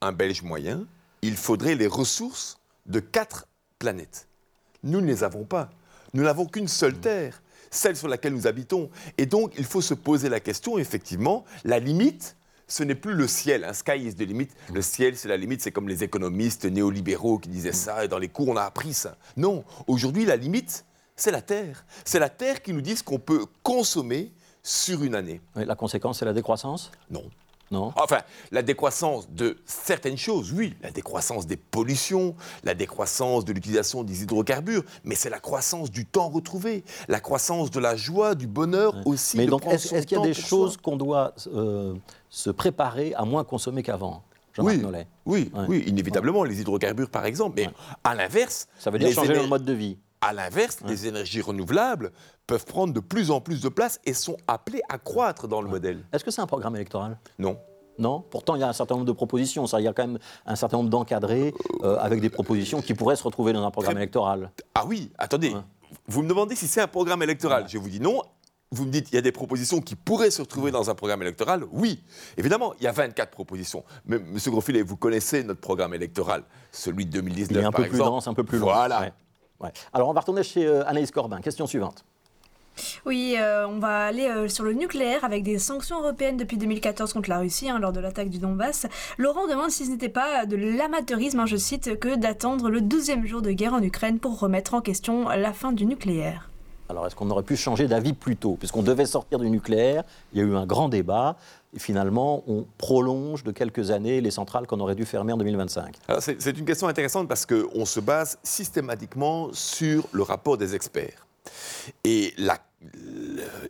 un 0.00 0.12
Belge 0.12 0.42
moyen, 0.42 0.84
il 1.22 1.36
faudrait 1.36 1.74
les 1.74 1.86
ressources 1.86 2.58
de 2.86 3.00
quatre 3.00 3.46
planètes. 3.78 4.26
Nous 4.82 5.00
ne 5.00 5.06
les 5.06 5.22
avons 5.24 5.44
pas. 5.44 5.70
Nous 6.14 6.24
n'avons 6.24 6.46
qu'une 6.46 6.68
seule 6.68 6.98
Terre 6.98 7.42
celle 7.70 7.96
sur 7.96 8.08
laquelle 8.08 8.34
nous 8.34 8.46
habitons. 8.46 8.90
Et 9.16 9.26
donc, 9.26 9.52
il 9.58 9.64
faut 9.64 9.80
se 9.80 9.94
poser 9.94 10.28
la 10.28 10.40
question, 10.40 10.78
effectivement, 10.78 11.44
la 11.64 11.78
limite, 11.78 12.36
ce 12.66 12.82
n'est 12.82 12.94
plus 12.94 13.14
le 13.14 13.26
ciel. 13.26 13.64
Un 13.64 13.72
sky 13.72 13.96
is 13.96 14.14
the 14.14 14.20
limit. 14.20 14.48
Le 14.72 14.82
ciel, 14.82 15.16
c'est 15.16 15.28
la 15.28 15.36
limite. 15.36 15.62
C'est 15.62 15.72
comme 15.72 15.88
les 15.88 16.04
économistes 16.04 16.64
néolibéraux 16.64 17.38
qui 17.38 17.48
disaient 17.48 17.72
ça, 17.72 18.04
et 18.04 18.08
dans 18.08 18.18
les 18.18 18.28
cours, 18.28 18.48
on 18.48 18.56
a 18.56 18.62
appris 18.62 18.94
ça. 18.94 19.16
Non, 19.36 19.64
aujourd'hui, 19.86 20.24
la 20.24 20.36
limite, 20.36 20.84
c'est 21.16 21.30
la 21.30 21.42
Terre. 21.42 21.84
C'est 22.04 22.18
la 22.18 22.28
Terre 22.28 22.62
qui 22.62 22.72
nous 22.72 22.80
dit 22.80 22.96
ce 22.96 23.02
qu'on 23.02 23.18
peut 23.18 23.44
consommer 23.62 24.32
sur 24.62 25.02
une 25.02 25.14
année. 25.14 25.40
la 25.54 25.74
conséquence, 25.74 26.18
c'est 26.18 26.24
la 26.24 26.32
décroissance? 26.32 26.90
Non. 27.10 27.24
Non. 27.70 27.92
Enfin, 27.96 28.22
la 28.50 28.62
décroissance 28.62 29.30
de 29.30 29.56
certaines 29.64 30.16
choses, 30.16 30.52
oui, 30.52 30.74
la 30.82 30.90
décroissance 30.90 31.46
des 31.46 31.56
pollutions, 31.56 32.34
la 32.64 32.74
décroissance 32.74 33.44
de 33.44 33.52
l'utilisation 33.52 34.02
des 34.02 34.22
hydrocarbures, 34.22 34.82
mais 35.04 35.14
c'est 35.14 35.30
la 35.30 35.38
croissance 35.38 35.90
du 35.90 36.04
temps 36.04 36.28
retrouvé, 36.28 36.82
la 37.06 37.20
croissance 37.20 37.70
de 37.70 37.78
la 37.78 37.94
joie, 37.94 38.34
du 38.34 38.48
bonheur 38.48 38.94
aussi. 39.06 39.36
Mais 39.36 39.46
donc, 39.46 39.64
est-ce 39.66 40.06
qu'il 40.06 40.18
y 40.18 40.20
a 40.20 40.24
des 40.24 40.34
choses 40.34 40.76
qu'on 40.76 40.96
doit 40.96 41.32
euh, 41.54 41.94
se 42.28 42.50
préparer 42.50 43.14
à 43.14 43.24
moins 43.24 43.44
consommer 43.44 43.82
qu'avant 43.82 44.24
oui, 44.58 44.82
oui, 45.24 45.52
oui, 45.68 45.84
inévitablement, 45.86 46.42
les 46.42 46.60
hydrocarbures 46.60 47.08
par 47.08 47.24
exemple, 47.24 47.54
mais 47.56 47.70
à 48.02 48.14
l'inverse... 48.16 48.66
Ça 48.78 48.90
veut 48.90 48.98
dire 48.98 49.12
changer 49.12 49.34
le 49.34 49.46
mode 49.46 49.64
de 49.64 49.72
vie 49.72 49.96
à 50.20 50.32
l'inverse, 50.32 50.78
les 50.84 51.06
énergies 51.06 51.40
renouvelables 51.40 52.12
peuvent 52.46 52.64
prendre 52.64 52.92
de 52.92 53.00
plus 53.00 53.30
en 53.30 53.40
plus 53.40 53.62
de 53.62 53.68
place 53.68 54.00
et 54.04 54.12
sont 54.12 54.36
appelées 54.46 54.82
à 54.88 54.98
croître 54.98 55.48
dans 55.48 55.62
le 55.62 55.68
modèle. 55.68 56.04
Est-ce 56.12 56.24
que 56.24 56.30
c'est 56.30 56.42
un 56.42 56.46
programme 56.46 56.76
électoral? 56.76 57.18
Non. 57.38 57.58
Non? 57.98 58.24
Pourtant, 58.30 58.54
il 58.54 58.60
y 58.60 58.64
a 58.64 58.68
un 58.68 58.72
certain 58.72 58.94
nombre 58.94 59.06
de 59.06 59.12
propositions. 59.12 59.66
Ça, 59.66 59.80
il 59.80 59.84
y 59.84 59.88
a 59.88 59.92
quand 59.92 60.06
même 60.06 60.18
un 60.46 60.56
certain 60.56 60.78
nombre 60.78 60.90
d'encadrés 60.90 61.54
euh, 61.82 61.98
avec 61.98 62.20
des 62.20 62.30
propositions 62.30 62.80
qui 62.80 62.94
pourraient 62.94 63.16
se 63.16 63.22
retrouver 63.22 63.52
dans 63.52 63.64
un 63.64 63.70
programme 63.70 63.98
électoral. 63.98 64.50
Ah 64.74 64.84
oui, 64.86 65.10
attendez. 65.18 65.54
Vous 66.06 66.22
me 66.22 66.28
demandez 66.28 66.54
si 66.54 66.66
c'est 66.66 66.80
un 66.80 66.86
programme 66.86 67.22
électoral. 67.22 67.66
Je 67.68 67.78
vous 67.78 67.88
dis 67.88 68.00
non. 68.00 68.22
Vous 68.72 68.84
me 68.84 68.90
dites 68.90 69.06
qu'il 69.06 69.16
y 69.16 69.18
a 69.18 69.22
des 69.22 69.32
propositions 69.32 69.80
qui 69.80 69.96
pourraient 69.96 70.30
se 70.30 70.40
retrouver 70.42 70.70
dans 70.70 70.90
un 70.90 70.94
programme 70.94 71.22
électoral. 71.22 71.64
Oui, 71.72 72.04
évidemment, 72.36 72.72
il 72.78 72.84
y 72.84 72.86
a 72.86 72.92
24 72.92 73.30
propositions. 73.30 73.84
Mais, 74.06 74.16
M. 74.16 74.38
Grosfilet, 74.46 74.82
vous 74.82 74.96
connaissez 74.96 75.42
notre 75.42 75.60
programme 75.60 75.92
électoral, 75.92 76.44
celui 76.70 77.04
de 77.04 77.10
2019, 77.10 77.50
il 77.50 77.58
est 77.58 77.66
un 77.66 77.72
peu 77.72 77.88
plus 77.88 77.98
dense, 77.98 78.28
un 78.28 78.34
peu 78.34 78.44
plus 78.44 78.58
long. 78.58 78.66
Voilà. 78.66 79.12
Alors, 79.92 80.08
on 80.08 80.12
va 80.12 80.20
retourner 80.20 80.42
chez 80.42 80.66
euh, 80.66 80.86
Anaïs 80.86 81.10
Corbin. 81.10 81.40
Question 81.40 81.66
suivante. 81.66 82.04
Oui, 83.04 83.34
euh, 83.38 83.66
on 83.66 83.78
va 83.78 84.06
aller 84.06 84.28
euh, 84.28 84.48
sur 84.48 84.64
le 84.64 84.72
nucléaire 84.72 85.24
avec 85.24 85.42
des 85.42 85.58
sanctions 85.58 86.00
européennes 86.00 86.36
depuis 86.36 86.56
2014 86.56 87.12
contre 87.12 87.28
la 87.28 87.38
Russie 87.38 87.68
hein, 87.68 87.78
lors 87.78 87.92
de 87.92 88.00
l'attaque 88.00 88.30
du 88.30 88.38
Donbass. 88.38 88.86
Laurent 89.18 89.46
demande 89.46 89.70
si 89.70 89.84
ce 89.84 89.90
n'était 89.90 90.08
pas 90.08 90.46
de 90.46 90.56
l'amateurisme, 90.56 91.40
hein, 91.40 91.46
je 91.46 91.56
cite, 91.56 91.98
que 91.98 92.16
d'attendre 92.16 92.70
le 92.70 92.80
12e 92.80 93.26
jour 93.26 93.42
de 93.42 93.50
guerre 93.50 93.74
en 93.74 93.82
Ukraine 93.82 94.18
pour 94.18 94.38
remettre 94.38 94.74
en 94.74 94.80
question 94.80 95.28
la 95.28 95.52
fin 95.52 95.72
du 95.72 95.84
nucléaire. 95.84 96.49
Alors, 96.90 97.06
est-ce 97.06 97.14
qu'on 97.14 97.30
aurait 97.30 97.44
pu 97.44 97.56
changer 97.56 97.86
d'avis 97.86 98.12
plus 98.12 98.36
tôt? 98.36 98.56
Puisqu'on 98.58 98.82
devait 98.82 99.06
sortir 99.06 99.38
du 99.38 99.48
nucléaire, 99.48 100.02
il 100.32 100.40
y 100.40 100.42
a 100.42 100.44
eu 100.44 100.56
un 100.56 100.66
grand 100.66 100.88
débat. 100.88 101.36
Et 101.74 101.78
finalement, 101.78 102.42
on 102.48 102.66
prolonge 102.78 103.44
de 103.44 103.52
quelques 103.52 103.92
années 103.92 104.20
les 104.20 104.32
centrales 104.32 104.66
qu'on 104.66 104.80
aurait 104.80 104.96
dû 104.96 105.04
fermer 105.04 105.32
en 105.32 105.36
2025 105.36 105.96
C'est 106.20 106.58
une 106.58 106.64
question 106.64 106.88
intéressante 106.88 107.28
parce 107.28 107.46
qu'on 107.46 107.84
se 107.84 108.00
base 108.00 108.38
systématiquement 108.42 109.50
sur 109.52 110.08
le 110.10 110.24
rapport 110.24 110.58
des 110.58 110.74
experts. 110.74 111.26
Et 112.02 112.34
la, 112.38 112.58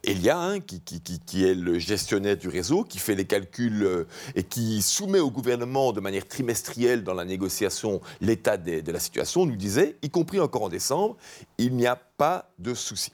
Elia, 0.05 0.39
hein, 0.39 0.61
qui, 0.61 1.45
est 1.45 1.55
le 1.55 1.79
gestionnaire 1.79 2.37
du 2.37 2.49
réseau, 2.49 2.85
qui 2.85 2.99
fait 2.99 3.15
les 3.15 3.25
calculs 3.25 3.83
euh, 3.83 4.05
et 4.35 4.45
qui 4.45 4.83
soumet 4.83 5.19
au 5.19 5.31
gouvernement 5.31 5.93
de 5.93 6.01
manière 6.01 6.27
trimestrielle 6.27 7.03
dans 7.03 7.15
la 7.15 7.25
négociation 7.25 8.01
l'état 8.21 8.57
de, 8.57 8.81
de 8.81 8.93
la 8.93 9.01
situation, 9.01 9.47
nous 9.47 9.57
disait, 9.57 9.97
y 10.03 10.11
compris 10.11 10.39
encore 10.39 10.63
en 10.63 10.69
décembre, 10.69 11.17
il 11.59 11.75
n'y 11.75 11.87
a 11.87 11.97
pas 11.97 12.51
de 12.59 12.73
souci. 12.73 13.13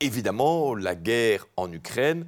Évidemment, 0.00 0.74
la 0.74 0.94
guerre 0.94 1.46
en 1.56 1.70
Ukraine 1.72 2.26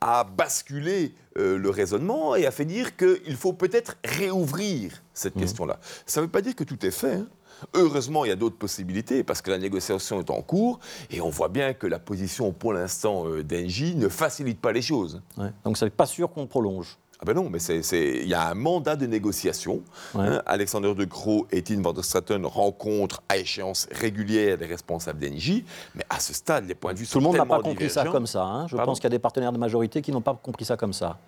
a 0.00 0.24
basculé 0.24 1.14
euh, 1.38 1.58
le 1.58 1.70
raisonnement 1.70 2.36
et 2.36 2.46
a 2.46 2.50
fait 2.50 2.64
dire 2.64 2.96
qu'il 2.96 3.36
faut 3.36 3.52
peut-être 3.52 3.96
réouvrir 4.04 5.02
cette 5.14 5.36
mmh. 5.36 5.40
question-là. 5.40 5.80
Ça 6.04 6.20
ne 6.20 6.26
veut 6.26 6.30
pas 6.30 6.42
dire 6.42 6.54
que 6.54 6.64
tout 6.64 6.84
est 6.84 6.90
fait. 6.90 7.14
Hein. 7.14 7.28
Heureusement, 7.74 8.24
il 8.24 8.28
y 8.28 8.32
a 8.32 8.36
d'autres 8.36 8.56
possibilités 8.56 9.24
parce 9.24 9.42
que 9.42 9.50
la 9.50 9.58
négociation 9.58 10.20
est 10.20 10.30
en 10.30 10.42
cours 10.42 10.78
et 11.10 11.20
on 11.20 11.30
voit 11.30 11.48
bien 11.48 11.74
que 11.74 11.86
la 11.86 11.98
position 11.98 12.52
pour 12.52 12.72
l'instant 12.72 13.26
euh, 13.26 13.42
d'Engie 13.42 13.94
ne 13.94 14.08
facilite 14.08 14.60
pas 14.60 14.72
les 14.72 14.82
choses. 14.82 15.22
Donc, 15.64 15.76
ça 15.76 15.86
n'est 15.86 15.90
pas 15.90 16.06
sûr 16.06 16.30
qu'on 16.30 16.46
prolonge 16.46 16.98
Ah 17.20 17.24
ben 17.24 17.34
non, 17.34 17.48
mais 17.50 17.58
il 17.58 18.28
y 18.28 18.34
a 18.34 18.48
un 18.48 18.54
mandat 18.54 18.96
de 18.96 19.06
négociation. 19.06 19.82
Hein. 20.14 20.42
Alexander 20.46 20.94
De 20.94 21.04
Croo 21.04 21.46
et 21.50 21.62
Tim 21.62 21.80
van 21.82 21.92
der 21.92 22.04
Straten 22.04 22.44
rencontrent 22.44 23.22
à 23.28 23.38
échéance 23.38 23.88
régulière 23.90 24.58
les 24.58 24.66
responsables 24.66 25.18
d'Engie, 25.18 25.64
mais 25.94 26.04
à 26.10 26.20
ce 26.20 26.34
stade, 26.34 26.66
les 26.66 26.74
points 26.74 26.92
de 26.92 26.98
vue 26.98 27.06
sont 27.06 27.14
Tout 27.14 27.18
le 27.20 27.24
monde 27.24 27.36
n'a 27.36 27.46
pas 27.46 27.60
compris 27.60 27.90
ça 27.90 28.04
comme 28.04 28.26
ça. 28.26 28.44
Hein. 28.44 28.66
Je 28.68 28.76
pense 28.76 28.98
qu'il 28.98 29.04
y 29.04 29.12
a 29.12 29.16
des 29.16 29.18
partenaires 29.18 29.52
de 29.52 29.58
majorité 29.58 30.02
qui 30.02 30.12
n'ont 30.12 30.20
pas 30.20 30.38
compris 30.40 30.64
ça 30.64 30.76
comme 30.76 30.92
ça, 30.92 31.18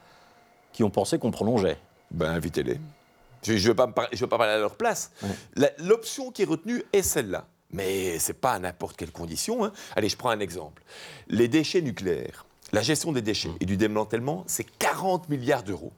qui 0.73 0.85
ont 0.85 0.91
pensé 0.91 1.19
qu'on 1.19 1.31
prolongeait. 1.31 1.79
Ben 2.11 2.31
invitez-les. 2.31 2.79
Je 3.43 3.53
ne 3.53 3.59
veux, 3.59 3.75
pas 3.75 3.89
parler 3.89 4.53
à 4.53 4.59
leur 4.59 4.77
place. 4.77 5.13
L'option 5.79 6.31
qui 6.31 6.43
est 6.43 6.47
retenue 6.47 6.83
est 6.93 7.03
celle-là. 7.03 7.47
Mais 7.71 8.19
ce 8.19 8.29
n'est 8.29 8.39
pas 8.39 8.53
à 8.53 8.59
n'importe 8.59 8.97
quelle 8.97 9.13
condition. 9.13 9.65
Hein. 9.65 9.73
Allez, 9.95 10.09
je 10.09 10.17
prends 10.17 10.31
un 10.31 10.41
exemple. 10.41 10.83
Les 11.29 11.49
déchets 11.49 11.83
nucléaires, 11.83 12.47
la 12.73 12.83
gestion 12.83 13.13
des 13.13 13.23
déchets 13.23 13.51
et 13.61 13.67
du 13.67 13.77
démantèlement, 13.77 14.45
c'est 14.47 14.65
40 14.79 15.29
milliards 15.29 15.63
d'euros. 15.63 15.93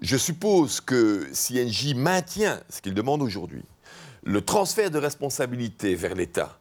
Je 0.00 0.16
suppose 0.16 0.80
que 0.80 1.28
si 1.32 1.64
NJ 1.64 1.94
maintient 1.94 2.60
ce 2.68 2.80
qu'il 2.80 2.94
demande 2.94 3.22
aujourd'hui, 3.22 3.64
le 4.24 4.40
transfert 4.40 4.90
de 4.90 4.98
responsabilité 4.98 5.94
vers 5.94 6.14
l'État, 6.14 6.58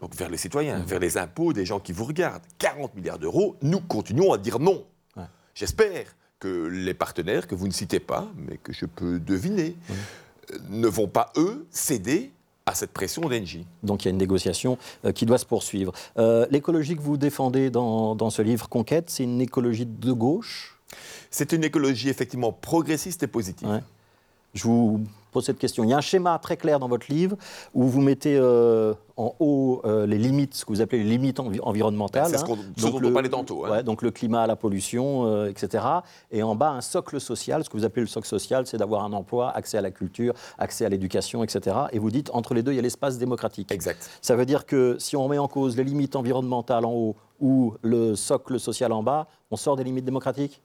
donc 0.00 0.14
vers 0.14 0.28
les 0.28 0.36
citoyens, 0.36 0.78
mmh. 0.78 0.84
vers 0.84 1.00
les 1.00 1.16
impôts 1.16 1.52
des 1.52 1.64
gens 1.64 1.80
qui 1.80 1.92
vous 1.92 2.04
regardent, 2.04 2.44
40 2.58 2.94
milliards 2.94 3.18
d'euros, 3.18 3.56
nous 3.62 3.80
continuons 3.80 4.32
à 4.32 4.38
dire 4.38 4.58
non. 4.58 4.84
J'espère 5.54 6.06
que 6.40 6.66
les 6.66 6.94
partenaires 6.94 7.46
que 7.46 7.54
vous 7.54 7.66
ne 7.66 7.72
citez 7.72 8.00
pas, 8.00 8.28
mais 8.36 8.58
que 8.58 8.72
je 8.72 8.86
peux 8.86 9.18
deviner, 9.18 9.76
ne 10.68 10.88
vont 10.88 11.08
pas, 11.08 11.32
eux, 11.36 11.66
céder 11.70 12.32
à 12.66 12.74
cette 12.74 12.92
pression 12.92 13.22
d'Engie. 13.22 13.66
Donc 13.82 14.04
il 14.04 14.06
y 14.06 14.08
a 14.08 14.10
une 14.10 14.18
négociation 14.18 14.78
euh, 15.04 15.12
qui 15.12 15.26
doit 15.26 15.38
se 15.38 15.46
poursuivre. 15.46 15.92
Euh, 16.18 16.46
l'écologie 16.50 16.96
que 16.96 17.00
vous 17.00 17.16
défendez 17.16 17.70
dans, 17.70 18.14
dans 18.14 18.30
ce 18.30 18.42
livre 18.42 18.68
Conquête, 18.68 19.08
c'est 19.10 19.24
une 19.24 19.40
écologie 19.40 19.86
de 19.86 20.12
gauche? 20.12 20.78
C'est 21.30 21.52
une 21.52 21.64
écologie 21.64 22.08
effectivement 22.08 22.52
progressiste 22.52 23.22
et 23.22 23.26
positive. 23.26 23.82
Je 24.54 24.64
vous 24.64 25.00
pose 25.30 25.44
cette 25.44 25.58
question. 25.58 25.84
Il 25.84 25.90
y 25.90 25.92
a 25.92 25.96
un 25.96 26.02
schéma 26.02 26.38
très 26.38 26.56
clair 26.56 26.78
dans 26.78 26.88
votre 26.88 27.10
livre 27.10 27.36
où 27.74 27.84
vous 27.84 28.00
mettez 28.00 28.36
euh, 28.36 28.94
en 29.16 29.34
haut 29.40 29.82
euh, 29.84 30.06
les 30.06 30.16
limites, 30.16 30.54
ce 30.54 30.64
que 30.64 30.72
vous 30.72 30.80
appelez 30.80 31.02
les 31.02 31.10
limites 31.10 31.40
environnementales. 31.40 32.30
C'est 32.30 32.38
ce, 32.38 32.44
hein. 32.44 32.56
dont 32.76 33.00
on 33.02 33.12
parlait 33.12 33.28
tantôt. 33.28 33.64
Hein. 33.64 33.82
donc 33.82 34.02
le 34.02 34.10
climat, 34.10 34.46
la 34.46 34.56
pollution, 34.56 35.26
euh, 35.26 35.48
etc. 35.48 35.84
Et 36.30 36.42
en 36.42 36.54
bas, 36.54 36.70
un 36.70 36.80
socle 36.80 37.20
social. 37.20 37.64
Ce 37.64 37.68
que 37.68 37.76
vous 37.76 37.84
appelez 37.84 38.02
le 38.02 38.08
socle 38.08 38.28
social, 38.28 38.66
c'est 38.66 38.76
d'avoir 38.76 39.04
un 39.04 39.12
emploi, 39.12 39.50
accès 39.50 39.76
à 39.76 39.80
la 39.80 39.90
culture, 39.90 40.34
accès 40.58 40.84
à 40.84 40.88
l'éducation, 40.88 41.42
etc. 41.42 41.76
Et 41.92 41.98
vous 41.98 42.10
dites, 42.10 42.30
entre 42.32 42.54
les 42.54 42.62
deux, 42.62 42.72
il 42.72 42.76
y 42.76 42.78
a 42.78 42.82
l'espace 42.82 43.18
démocratique. 43.18 43.72
Exact. 43.72 44.08
Ça 44.22 44.36
veut 44.36 44.46
dire 44.46 44.66
que 44.66 44.96
si 44.98 45.16
on 45.16 45.28
met 45.28 45.38
en 45.38 45.48
cause 45.48 45.76
les 45.76 45.84
limites 45.84 46.14
environnementales 46.14 46.84
en 46.84 46.92
haut 46.92 47.16
ou 47.40 47.74
le 47.82 48.14
socle 48.14 48.58
social 48.60 48.92
en 48.92 49.02
bas, 49.02 49.26
on 49.50 49.56
sort 49.56 49.76
des 49.76 49.84
limites 49.84 50.04
démocratiques? 50.04 50.62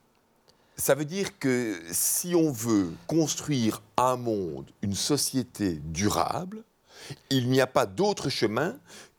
Ça 0.75 0.95
veut 0.95 1.05
dire 1.05 1.37
que 1.39 1.79
si 1.91 2.35
on 2.35 2.51
veut 2.51 2.91
construire 3.07 3.81
un 3.97 4.15
monde, 4.15 4.69
une 4.81 4.95
société 4.95 5.79
durable, 5.85 6.63
il 7.29 7.49
n'y 7.49 7.61
a 7.61 7.67
pas 7.67 7.85
d'autre 7.85 8.29
chemin 8.29 8.75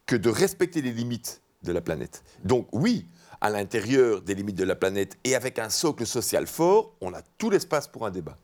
que 0.06 0.16
de 0.16 0.28
respecter 0.28 0.82
les 0.82 0.92
limites 0.92 1.42
de 1.62 1.73
la 1.73 1.80
planète. 1.80 2.23
Donc 2.44 2.66
oui, 2.73 3.06
à 3.40 3.50
l'intérieur 3.50 4.23
des 4.23 4.34
limites 4.34 4.56
de 4.56 4.64
la 4.64 4.75
planète 4.75 5.16
et 5.25 5.34
avec 5.34 5.58
un 5.58 5.70
socle 5.70 6.06
social 6.06 6.46
fort, 6.46 6.92
on 7.00 7.12
a 7.14 7.23
tout 7.38 7.50
l'espace 7.50 7.88
pour 7.88 8.06
un 8.06 8.11
débat. 8.11 8.37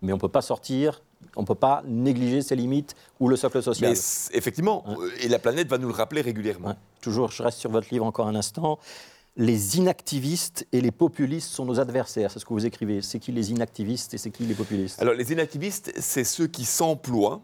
Mais 0.00 0.12
on 0.12 0.16
ne 0.16 0.20
peut 0.20 0.28
pas 0.28 0.42
sortir, 0.42 1.02
on 1.36 1.42
ne 1.42 1.46
peut 1.46 1.54
pas 1.54 1.82
négliger 1.86 2.42
ces 2.42 2.56
limites 2.56 2.94
ou 3.20 3.28
le 3.28 3.36
socle 3.36 3.62
social. 3.62 3.92
effectivement, 4.32 4.84
et 5.20 5.28
la 5.28 5.38
planète 5.38 5.68
va 5.68 5.78
nous 5.78 5.88
le 5.88 5.94
rappeler 5.94 6.20
régulièrement. 6.20 6.76
Toujours, 7.00 7.30
je 7.30 7.42
reste 7.42 7.58
sur 7.58 7.70
votre 7.70 7.88
livre 7.90 8.04
encore 8.04 8.26
un 8.26 8.34
instant 8.34 8.78
les 9.36 9.78
inactivistes 9.78 10.66
et 10.72 10.80
les 10.80 10.90
populistes 10.90 11.48
sont 11.48 11.64
nos 11.64 11.80
adversaires. 11.80 12.30
C'est 12.30 12.38
ce 12.38 12.44
que 12.44 12.52
vous 12.52 12.66
écrivez. 12.66 13.02
C'est 13.02 13.18
qui 13.18 13.32
les 13.32 13.50
inactivistes 13.50 14.14
et 14.14 14.18
c'est 14.18 14.30
qui 14.30 14.44
les 14.44 14.54
populistes? 14.54 15.00
Alors 15.00 15.14
les 15.14 15.32
inactivistes, 15.32 15.92
c'est 15.98 16.24
ceux 16.24 16.46
qui 16.46 16.64
s'emploient 16.64 17.42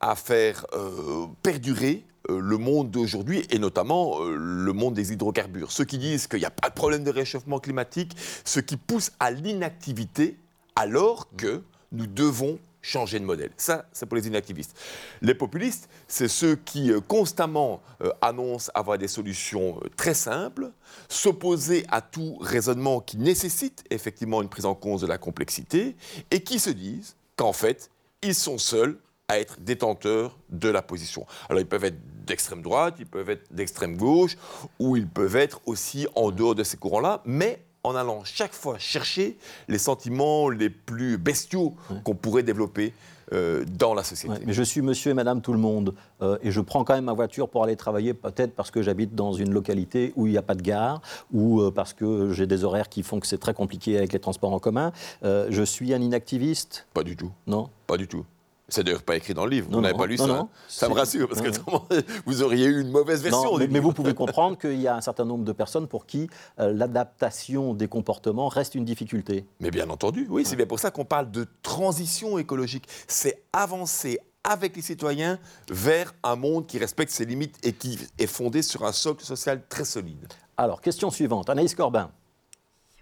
à 0.00 0.14
faire 0.16 0.66
euh, 0.74 1.26
perdurer 1.42 2.04
euh, 2.28 2.38
le 2.40 2.58
monde 2.58 2.90
d'aujourd'hui 2.90 3.46
et 3.50 3.58
notamment 3.58 4.20
euh, 4.20 4.36
le 4.36 4.72
monde 4.72 4.94
des 4.94 5.12
hydrocarbures. 5.12 5.72
Ceux 5.72 5.84
qui 5.84 5.98
disent 5.98 6.26
qu'il 6.26 6.40
n'y 6.40 6.44
a 6.44 6.50
pas 6.50 6.68
de 6.68 6.74
problème 6.74 7.04
de 7.04 7.10
réchauffement 7.10 7.60
climatique, 7.60 8.14
ceux 8.44 8.60
qui 8.60 8.76
poussent 8.76 9.12
à 9.20 9.30
l'inactivité 9.30 10.38
alors 10.76 11.28
que 11.36 11.62
nous 11.92 12.06
devons 12.06 12.58
changer 12.82 13.20
de 13.20 13.24
modèle. 13.24 13.50
Ça, 13.56 13.86
c'est 13.92 14.06
pour 14.06 14.16
les 14.16 14.26
inactivistes. 14.26 14.76
Les 15.22 15.34
populistes, 15.34 15.88
c'est 16.08 16.28
ceux 16.28 16.56
qui 16.56 16.90
euh, 16.90 17.00
constamment 17.00 17.80
euh, 18.02 18.10
annoncent 18.20 18.70
avoir 18.74 18.98
des 18.98 19.08
solutions 19.08 19.78
euh, 19.82 19.88
très 19.96 20.14
simples, 20.14 20.72
s'opposer 21.08 21.86
à 21.88 22.00
tout 22.00 22.36
raisonnement 22.40 23.00
qui 23.00 23.16
nécessite 23.16 23.84
effectivement 23.90 24.42
une 24.42 24.48
prise 24.48 24.66
en 24.66 24.74
compte 24.74 25.00
de 25.00 25.06
la 25.06 25.18
complexité, 25.18 25.96
et 26.30 26.42
qui 26.42 26.58
se 26.58 26.70
disent 26.70 27.16
qu'en 27.36 27.52
fait, 27.52 27.90
ils 28.22 28.34
sont 28.34 28.58
seuls 28.58 28.98
à 29.28 29.38
être 29.38 29.60
détenteurs 29.60 30.38
de 30.50 30.68
la 30.68 30.82
position. 30.82 31.26
Alors 31.48 31.60
ils 31.60 31.66
peuvent 31.66 31.84
être 31.84 31.98
d'extrême 32.26 32.60
droite, 32.60 32.96
ils 32.98 33.06
peuvent 33.06 33.30
être 33.30 33.52
d'extrême 33.52 33.96
gauche, 33.96 34.36
ou 34.78 34.96
ils 34.96 35.08
peuvent 35.08 35.36
être 35.36 35.60
aussi 35.66 36.06
en 36.14 36.30
dehors 36.30 36.54
de 36.54 36.64
ces 36.64 36.76
courants-là, 36.76 37.22
mais 37.24 37.64
en 37.84 37.94
allant 37.96 38.22
chaque 38.24 38.52
fois 38.52 38.78
chercher 38.78 39.36
les 39.68 39.78
sentiments 39.78 40.48
les 40.48 40.70
plus 40.70 41.18
bestiaux 41.18 41.74
qu'on 42.04 42.14
pourrait 42.14 42.42
développer 42.42 42.92
euh, 43.32 43.64
dans 43.78 43.94
la 43.94 44.02
société. 44.02 44.42
mais 44.44 44.52
je 44.52 44.62
suis 44.62 44.82
monsieur 44.82 45.12
et 45.12 45.14
madame 45.14 45.40
tout 45.40 45.52
le 45.52 45.58
monde 45.58 45.94
euh, 46.20 46.36
et 46.42 46.50
je 46.50 46.60
prends 46.60 46.84
quand 46.84 46.94
même 46.94 47.04
ma 47.04 47.12
voiture 47.12 47.48
pour 47.48 47.64
aller 47.64 47.76
travailler, 47.76 48.14
peut-être 48.14 48.54
parce 48.54 48.70
que 48.70 48.82
j'habite 48.82 49.14
dans 49.14 49.32
une 49.32 49.52
localité 49.52 50.12
où 50.16 50.26
il 50.26 50.32
n'y 50.32 50.38
a 50.38 50.42
pas 50.42 50.54
de 50.54 50.60
gare 50.60 51.00
ou 51.32 51.60
euh, 51.60 51.70
parce 51.70 51.92
que 51.92 52.32
j'ai 52.32 52.46
des 52.46 52.64
horaires 52.64 52.88
qui 52.88 53.02
font 53.02 53.20
que 53.20 53.26
c'est 53.26 53.38
très 53.38 53.54
compliqué 53.54 53.96
avec 53.96 54.12
les 54.12 54.18
transports 54.18 54.52
en 54.52 54.58
commun. 54.58 54.92
je 55.22 55.62
suis 55.62 55.94
un 55.94 56.02
inactiviste? 56.02 56.86
Pas 56.92 57.04
du 57.04 57.16
tout. 57.16 57.30
Non? 57.46 57.70
Pas 57.86 57.96
du 57.96 58.06
tout. 58.06 58.24
C'est 58.72 58.84
d'ailleurs 58.84 59.02
pas 59.02 59.16
écrit 59.16 59.34
dans 59.34 59.44
le 59.44 59.50
livre. 59.50 59.68
vous 59.70 59.82
n'avez 59.82 59.96
pas 59.96 60.06
lu 60.06 60.16
ça. 60.16 60.48
Ça 60.66 60.88
me 60.88 60.94
rassure 60.94 61.28
parce 61.28 61.42
que 61.42 61.50
vous 62.26 62.42
auriez 62.42 62.64
eu 62.64 62.80
une 62.80 62.90
mauvaise 62.90 63.22
version. 63.22 63.58
mais, 63.58 63.80
vous 63.80 63.92
pouvez 63.92 64.14
comprendre 64.22 64.56
qu'il 64.56 64.80
y 64.80 64.88
a 64.88 64.96
un 64.96 65.02
certain 65.02 65.26
nombre 65.26 65.44
de 65.44 65.52
personnes 65.52 65.86
pour 65.86 66.06
qui 66.06 66.30
euh, 66.58 66.72
l'adaptation 66.72 67.74
des 67.74 67.86
comportements 67.86 68.48
reste 68.48 68.74
une 68.74 68.86
difficulté. 68.86 69.44
Mais 69.60 69.70
bien 69.70 69.90
entendu, 69.90 70.26
oui, 70.30 70.46
c'est 70.46 70.56
bien 70.56 70.64
pour 70.64 70.80
ça 70.80 70.90
qu'on 70.90 71.04
parle 71.04 71.30
de 71.30 71.46
transition 71.62 72.38
écologique. 72.38 72.86
C'est 73.08 73.42
avancer 73.52 74.18
avec 74.42 74.74
les 74.74 74.82
citoyens 74.82 75.38
vers 75.68 76.14
un 76.22 76.36
monde 76.36 76.66
qui 76.66 76.78
respecte 76.78 77.12
ses 77.12 77.26
limites 77.26 77.58
et 77.62 77.74
qui 77.74 77.98
est 78.18 78.26
fondé 78.26 78.62
sur 78.62 78.86
un 78.86 78.92
socle 78.92 79.22
social 79.22 79.60
très 79.68 79.84
solide. 79.84 80.26
Alors, 80.56 80.80
question 80.80 81.10
suivante. 81.10 81.50
Anaïs 81.50 81.74
Corbin. 81.74 82.10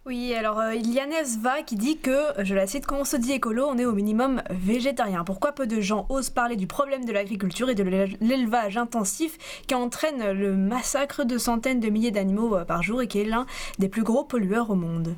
Oui, 0.06 0.32
alors 0.32 0.58
euh, 0.58 0.74
il 0.74 0.90
y 0.94 0.98
a 0.98 1.06
Nesva 1.06 1.60
qui 1.60 1.76
dit 1.76 1.98
que, 1.98 2.32
je 2.38 2.54
la 2.54 2.66
cite, 2.66 2.86
quand 2.86 3.00
on 3.00 3.04
se 3.04 3.18
dit 3.18 3.32
écolo, 3.32 3.66
on 3.68 3.76
est 3.76 3.84
au 3.84 3.92
minimum 3.92 4.42
végétarien. 4.48 5.24
Pourquoi 5.24 5.52
peu 5.52 5.66
de 5.66 5.82
gens 5.82 6.06
osent 6.08 6.30
parler 6.30 6.56
du 6.56 6.66
problème 6.66 7.04
de 7.04 7.12
l'agriculture 7.12 7.68
et 7.68 7.74
de 7.74 7.82
l'élevage 7.82 8.78
intensif 8.78 9.36
qui 9.66 9.74
entraîne 9.74 10.32
le 10.32 10.56
massacre 10.56 11.24
de 11.24 11.36
centaines 11.36 11.80
de 11.80 11.90
milliers 11.90 12.12
d'animaux 12.12 12.56
euh, 12.56 12.64
par 12.64 12.82
jour 12.82 13.02
et 13.02 13.08
qui 13.08 13.20
est 13.20 13.26
l'un 13.26 13.44
des 13.78 13.90
plus 13.90 14.02
gros 14.02 14.24
pollueurs 14.24 14.70
au 14.70 14.74
monde? 14.74 15.14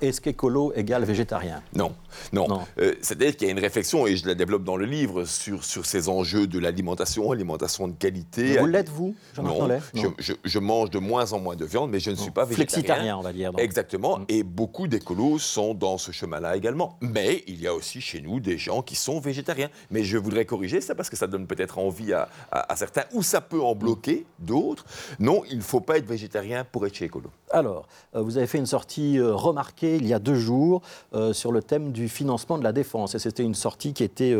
Est-ce 0.00 0.20
qu'écolo 0.20 0.72
égale 0.74 1.04
végétarien? 1.04 1.62
Non, 1.74 1.92
non. 2.32 2.60
Euh, 2.78 2.94
c'est-à-dire 3.00 3.36
qu'il 3.36 3.46
y 3.46 3.50
a 3.50 3.52
une 3.52 3.60
réflexion, 3.60 4.06
et 4.06 4.16
je 4.16 4.26
la 4.26 4.34
développe 4.34 4.64
dans 4.64 4.76
le 4.76 4.84
livre, 4.84 5.24
sur, 5.24 5.64
sur 5.64 5.86
ces 5.86 6.08
enjeux 6.08 6.46
de 6.46 6.58
l'alimentation, 6.58 7.30
alimentation 7.32 7.88
de 7.88 7.94
qualité. 7.94 8.58
vous 8.58 8.66
l'êtes, 8.66 8.88
vous 8.88 9.14
Non, 9.36 9.68
non. 9.68 9.78
Je, 10.18 10.32
je, 10.44 10.58
mange 10.58 10.90
de 10.90 10.98
moins 10.98 11.32
en 11.32 11.40
moins 11.40 11.56
de 11.56 11.64
viande, 11.64 11.90
mais 11.90 12.00
je 12.00 12.10
ne 12.10 12.16
suis 12.16 12.30
pas 12.30 12.44
végétarien. 12.44 12.66
Flexitarien, 12.66 13.16
on 13.18 13.22
va 13.22 13.32
dire. 13.32 13.52
Exactement, 13.58 14.18
mm. 14.18 14.24
et 14.28 14.42
beaucoup 14.42 14.86
d'écolos 14.86 15.38
sont 15.38 15.74
dans 15.74 15.98
ce 15.98 16.12
chemin-là 16.12 16.56
également. 16.56 16.98
Mais 17.00 17.44
il 17.46 17.60
y 17.60 17.66
a 17.66 17.74
aussi 17.74 18.00
chez 18.00 18.20
nous 18.20 18.40
des 18.40 18.58
gens 18.58 18.82
qui 18.82 18.96
sont 18.96 19.20
végétariens. 19.20 19.68
Mais 19.90 20.04
je 20.04 20.18
voudrais 20.18 20.44
corriger 20.44 20.80
ça 20.80 20.94
parce 20.94 21.10
que 21.10 21.16
ça 21.16 21.26
donne 21.26 21.46
peut-être 21.46 21.78
envie 21.78 22.12
à, 22.12 22.28
à, 22.50 22.76
certains, 22.76 23.04
ou 23.12 23.22
ça 23.22 23.40
peut 23.40 23.60
en 23.60 23.74
bloquer 23.74 24.26
d'autres. 24.38 24.84
Non, 25.18 25.42
il 25.50 25.58
ne 25.58 25.62
faut 25.62 25.80
pas 25.80 25.98
être 25.98 26.06
végétarien 26.06 26.64
pour 26.64 26.86
être 26.86 26.94
chez 26.94 27.06
écolo. 27.06 27.30
Alors, 27.52 27.86
euh, 28.16 28.22
vous 28.22 28.38
avez 28.38 28.46
fait 28.46 28.56
une 28.56 28.66
sortie 28.66 29.18
euh, 29.18 29.34
remarquée 29.34 29.96
il 29.96 30.06
y 30.06 30.14
a 30.14 30.18
deux 30.18 30.34
jours 30.34 30.80
euh, 31.12 31.34
sur 31.34 31.52
le 31.52 31.62
thème 31.62 31.92
du 31.92 32.08
financement 32.08 32.56
de 32.56 32.64
la 32.64 32.72
défense. 32.72 33.14
Et 33.14 33.18
c'était 33.18 33.42
une 33.42 33.54
sortie 33.54 33.92
qui 33.92 34.02
était 34.02 34.34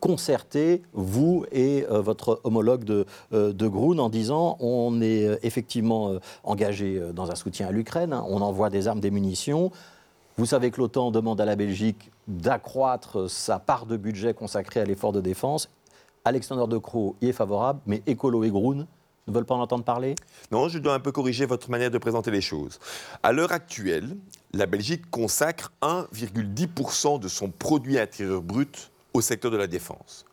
concertée, 0.00 0.82
vous 0.94 1.44
et 1.52 1.84
votre 1.90 2.40
homologue 2.44 2.84
de, 2.84 3.04
de 3.32 3.68
Groen, 3.68 4.00
en 4.00 4.08
disant 4.08 4.56
on 4.60 5.00
est 5.02 5.38
effectivement 5.42 6.12
engagé 6.44 7.00
dans 7.12 7.30
un 7.30 7.34
soutien 7.34 7.68
à 7.68 7.72
l'Ukraine, 7.72 8.12
hein. 8.12 8.24
on 8.28 8.40
envoie 8.40 8.70
des 8.70 8.88
armes, 8.88 9.00
des 9.00 9.10
munitions. 9.10 9.70
Vous 10.36 10.46
savez 10.46 10.70
que 10.70 10.80
l'OTAN 10.80 11.10
demande 11.10 11.40
à 11.40 11.44
la 11.44 11.56
Belgique 11.56 12.10
d'accroître 12.26 13.28
sa 13.30 13.58
part 13.58 13.86
de 13.86 13.96
budget 13.96 14.34
consacrée 14.34 14.80
à 14.80 14.84
l'effort 14.84 15.12
de 15.12 15.20
défense. 15.20 15.68
Alexander 16.24 16.70
De 16.70 16.78
Croo 16.78 17.16
y 17.20 17.28
est 17.28 17.32
favorable, 17.32 17.80
mais 17.86 18.02
Écolo 18.06 18.44
et 18.44 18.50
Groen 18.50 18.86
ne 19.28 19.34
veulent 19.34 19.44
pas 19.44 19.54
en 19.54 19.60
entendre 19.60 19.84
parler? 19.84 20.14
Non, 20.50 20.68
je 20.68 20.78
dois 20.78 20.94
un 20.94 21.00
peu 21.00 21.12
corriger 21.12 21.46
votre 21.46 21.70
manière 21.70 21.90
de 21.90 21.98
présenter 21.98 22.30
les 22.30 22.40
choses. 22.40 22.78
À 23.22 23.32
l'heure 23.32 23.52
actuelle, 23.52 24.16
la 24.52 24.66
Belgique 24.66 25.10
consacre 25.10 25.72
1,10% 25.82 27.20
de 27.20 27.28
son 27.28 27.50
produit 27.50 27.98
intérieur 27.98 28.42
brut 28.42 28.90
au 29.12 29.20
secteur 29.20 29.50
de 29.50 29.56
la 29.56 29.66
défense. 29.66 30.24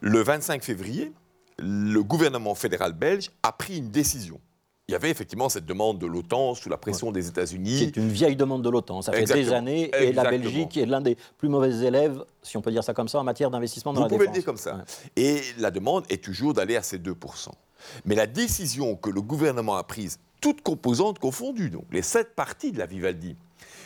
Le 0.00 0.22
25 0.22 0.62
février, 0.62 1.12
le 1.58 2.02
gouvernement 2.02 2.54
fédéral 2.54 2.92
belge 2.92 3.30
a 3.42 3.52
pris 3.52 3.78
une 3.78 3.90
décision 3.90 4.40
il 4.88 4.92
y 4.92 4.96
avait 4.96 5.10
effectivement 5.10 5.48
cette 5.48 5.64
demande 5.64 5.98
de 5.98 6.06
l'OTAN 6.06 6.54
sous 6.54 6.68
la 6.68 6.76
pression 6.76 7.12
des 7.12 7.28
États-Unis. 7.28 7.78
C'est 7.78 7.96
une 7.96 8.10
vieille 8.10 8.36
demande 8.36 8.62
de 8.62 8.68
l'OTAN. 8.68 9.00
Ça 9.00 9.12
fait 9.12 9.24
des 9.24 9.52
années 9.52 9.90
et 9.98 10.12
la 10.12 10.24
Belgique 10.24 10.76
est 10.76 10.86
l'un 10.86 11.00
des 11.00 11.16
plus 11.38 11.48
mauvais 11.48 11.86
élèves, 11.86 12.22
si 12.42 12.56
on 12.56 12.60
peut 12.60 12.72
dire 12.72 12.84
ça 12.84 12.92
comme 12.92 13.08
ça, 13.08 13.20
en 13.20 13.24
matière 13.24 13.50
d'investissement 13.50 13.92
dans 13.92 14.02
Vous 14.02 14.08
la 14.08 14.08
défense. 14.10 14.20
Vous 14.20 14.26
pouvez 14.26 14.38
le 14.38 14.42
dire 14.42 14.44
comme 14.44 14.58
ça. 14.58 14.84
Et 15.16 15.40
la 15.58 15.70
demande 15.70 16.04
est 16.10 16.22
toujours 16.22 16.52
d'aller 16.52 16.76
à 16.76 16.82
ces 16.82 16.98
2%. 16.98 17.14
Mais 18.04 18.14
la 18.14 18.26
décision 18.26 18.96
que 18.96 19.10
le 19.10 19.22
gouvernement 19.22 19.76
a 19.76 19.84
prise, 19.84 20.18
toutes 20.40 20.62
composantes 20.62 21.18
confondues, 21.18 21.70
donc 21.70 21.84
les 21.92 22.02
sept 22.02 22.34
parties 22.34 22.72
de 22.72 22.78
la 22.78 22.86
Vivaldi, 22.86 23.36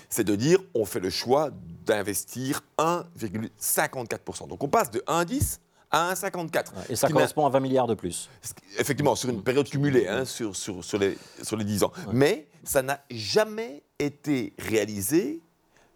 c'est 0.09 0.25
de 0.25 0.35
dire 0.37 0.59
on 0.75 0.85
fait 0.85 1.01
le 1.01 1.11
choix 1.11 1.51
d'investir 1.85 2.63
1,54%. 2.79 4.49
Donc 4.49 4.63
on 4.63 4.69
passe 4.69 4.91
de 4.91 5.01
1,10 5.01 5.59
à 5.91 6.13
1,54. 6.15 6.67
Et 6.89 6.97
ça 6.97 7.09
correspond 7.09 7.47
à 7.47 7.51
20 7.51 7.61
milliards 7.61 7.87
de 7.87 7.95
plus. 7.95 8.29
Effectivement, 8.79 9.15
sur 9.15 9.31
une 9.31 9.43
période 9.43 9.69
cumulée, 9.69 10.09
hein, 10.09 10.25
sur, 10.25 10.57
sur, 10.57 10.83
sur, 10.83 10.99
les, 10.99 11.17
sur 11.43 11.57
les 11.57 11.65
10 11.65 11.85
ans. 11.85 11.93
Mais 12.13 12.49
ça 12.65 12.83
n'a 12.83 13.01
jamais 13.11 13.83
été 13.99 14.53
réalisé 14.59 15.41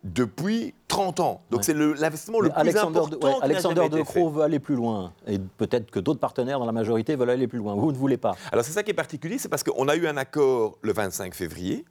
depuis 0.03 0.75
30 0.89 1.21
ans. 1.21 1.43
Donc 1.51 1.65
c'est 1.65 1.75
l'investissement 1.75 2.41
le, 2.41 2.49
plus 2.49 2.59
Alexander 2.59 2.99
important. 2.99 3.39
De, 3.39 3.45
Alexander 3.45 3.89
De 3.89 4.03
Croo 4.03 4.31
veut 4.31 4.43
aller 4.43 4.59
plus 4.59 4.75
loin. 4.75 5.13
Et 5.27 5.39
peut-être 5.39 5.91
que 5.91 6.01
d'autres 6.01 6.21
partenaires 6.21 6.59
dans 6.59 6.67
la 6.67 6.73
majorité 6.73 7.17
veulent 7.17 7.31
aller 7.31 7.49
plus 7.49 7.59
loin. 7.59 7.75
Vous 7.75 7.93
ne 7.93 7.97
voulez 7.97 8.17
pas. 8.17 8.35
Alors 8.53 8.65
c'est 8.65 8.73
ça 8.73 8.83
qui 8.83 8.91
est 8.91 8.95
particulier, 8.95 9.39
c'est 9.39 9.49
parce 9.49 9.63
qu'on 9.63 9.89
a 9.89 9.97
eu 9.97 10.07
un 10.07 10.17
accord 10.17 10.79
le 10.83 10.93
25 10.93 11.35
février. 11.35 11.85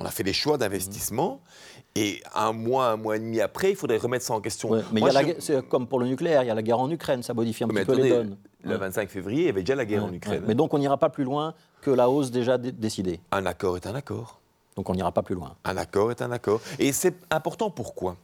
On 0.00 0.04
a 0.04 0.10
fait 0.10 0.22
des 0.22 0.32
choix 0.32 0.58
d'investissement. 0.58 1.40
Et 1.96 2.22
un 2.32 2.52
mois, 2.52 2.90
un 2.90 2.96
mois 2.96 3.16
et 3.16 3.18
demi 3.18 3.40
après, 3.40 3.70
il 3.70 3.76
faudrait 3.76 3.96
remettre 3.96 4.24
ça 4.24 4.34
en 4.34 4.40
question. 4.40 4.70
mais 4.92 5.02
c'est 5.40 5.66
comme 5.68 5.88
pour 5.88 5.98
le 5.98 6.06
nucléaire, 6.06 6.44
il 6.44 6.46
y 6.46 6.50
a 6.50 6.54
la 6.54 6.62
guerre 6.62 6.78
en 6.78 6.88
Ukraine, 6.90 7.24
ça 7.24 7.34
modifie 7.34 7.64
un 7.64 7.68
petit 7.68 7.84
peu 7.84 7.96
les 7.96 8.10
donnes. 8.10 8.36
Le 8.62 8.76
25 8.76 9.08
février, 9.08 9.42
il 9.42 9.46
y 9.46 9.48
avait 9.48 9.62
déjà 9.62 9.74
la 9.74 9.84
guerre 9.84 10.04
en 10.04 10.12
Ukraine. 10.12 10.44
Mais 10.46 10.54
donc 10.54 10.72
on 10.74 10.78
n'ira 10.78 10.96
pas 10.96 11.08
plus 11.08 11.24
loin 11.24 11.54
que 11.80 11.90
la 11.90 12.08
hausse 12.08 12.30
déjà 12.30 12.58
décidée. 12.58 13.20
Un 13.32 13.46
accord 13.46 13.76
est 13.76 13.86
un 13.86 13.94
accord. 13.94 14.37
Donc 14.78 14.88
on 14.90 14.94
n'ira 14.94 15.10
pas 15.10 15.24
plus 15.24 15.34
loin. 15.34 15.56
Un 15.64 15.76
accord 15.76 16.12
est 16.12 16.22
un 16.22 16.30
accord. 16.30 16.60
Et 16.78 16.92
c'est 16.92 17.16
important 17.32 17.68
pourquoi? 17.68 18.16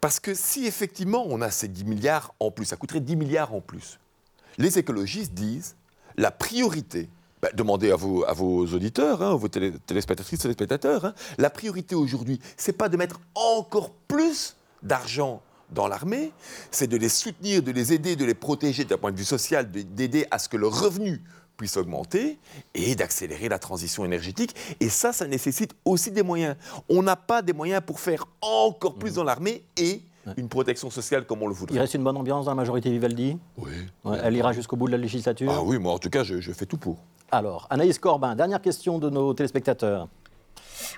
Parce 0.00 0.20
que 0.20 0.32
si 0.32 0.64
effectivement 0.64 1.24
on 1.28 1.40
a 1.40 1.50
ces 1.50 1.66
10 1.66 1.84
milliards 1.86 2.34
en 2.38 2.52
plus, 2.52 2.66
ça 2.66 2.76
coûterait 2.76 3.00
10 3.00 3.16
milliards 3.16 3.52
en 3.52 3.60
plus, 3.60 3.98
les 4.58 4.78
écologistes 4.78 5.34
disent 5.34 5.74
la 6.16 6.30
priorité, 6.30 7.08
bah, 7.40 7.48
demandez 7.52 7.90
à 7.90 7.96
vos, 7.96 8.24
à 8.24 8.32
auditeurs, 8.40 9.22
hein, 9.22 9.34
vos 9.34 9.48
télé, 9.48 9.72
téléspectatrices, 9.84 10.38
téléspectateurs, 10.38 11.04
hein, 11.04 11.14
la 11.36 11.50
priorité 11.50 11.96
aujourd'hui, 11.96 12.38
c'est 12.56 12.78
pas 12.78 12.88
de 12.88 12.96
mettre 12.96 13.18
encore 13.34 13.90
plus 14.06 14.54
d'argent 14.84 15.42
dans 15.70 15.88
l'armée, 15.88 16.30
c'est 16.70 16.86
de 16.86 16.96
les 16.96 17.08
soutenir, 17.08 17.60
de 17.60 17.72
les 17.72 17.92
aider, 17.92 18.14
de 18.14 18.24
les 18.24 18.34
protéger 18.34 18.84
d'un 18.84 18.98
point 18.98 19.10
de 19.10 19.18
vue 19.18 19.24
social, 19.24 19.68
d'aider 19.68 20.26
à 20.30 20.38
ce 20.38 20.48
que 20.48 20.56
le 20.56 20.68
revenu 20.68 21.22
puisse 21.56 21.76
augmenter 21.76 22.38
et 22.74 22.94
d'accélérer 22.94 23.48
la 23.48 23.58
transition 23.58 24.04
énergétique. 24.04 24.54
Et 24.80 24.88
ça, 24.88 25.12
ça 25.12 25.26
nécessite 25.26 25.74
aussi 25.84 26.10
des 26.10 26.22
moyens. 26.22 26.56
On 26.88 27.02
n'a 27.02 27.16
pas 27.16 27.42
des 27.42 27.52
moyens 27.52 27.82
pour 27.84 28.00
faire 28.00 28.26
encore 28.40 28.94
plus 28.94 29.12
mmh. 29.12 29.14
dans 29.14 29.24
l'armée 29.24 29.64
et 29.76 30.02
une 30.36 30.48
protection 30.48 30.90
sociale 30.90 31.26
comme 31.26 31.42
on 31.42 31.48
le 31.48 31.54
voudrait. 31.54 31.76
Il 31.76 31.80
reste 31.80 31.94
une 31.94 32.04
bonne 32.04 32.16
ambiance 32.16 32.44
dans 32.44 32.52
la 32.52 32.56
majorité 32.56 32.90
Vivaldi 32.90 33.36
Oui. 33.58 33.72
elle 34.22 34.36
ira 34.36 34.52
jusqu'au 34.52 34.76
bout 34.76 34.86
de 34.86 34.92
la 34.92 34.98
législature 34.98 35.52
Ah 35.54 35.62
oui, 35.62 35.78
moi 35.78 35.92
en 35.92 35.98
tout 35.98 36.10
cas, 36.10 36.22
je, 36.22 36.40
je 36.40 36.52
fais 36.52 36.66
tout 36.66 36.76
pour. 36.76 36.98
Alors, 37.30 37.66
Anaïs 37.70 37.98
Corbin, 37.98 38.36
dernière 38.36 38.60
question 38.60 38.98
de 38.98 39.08
nos 39.08 39.32
téléspectateurs. 39.34 40.08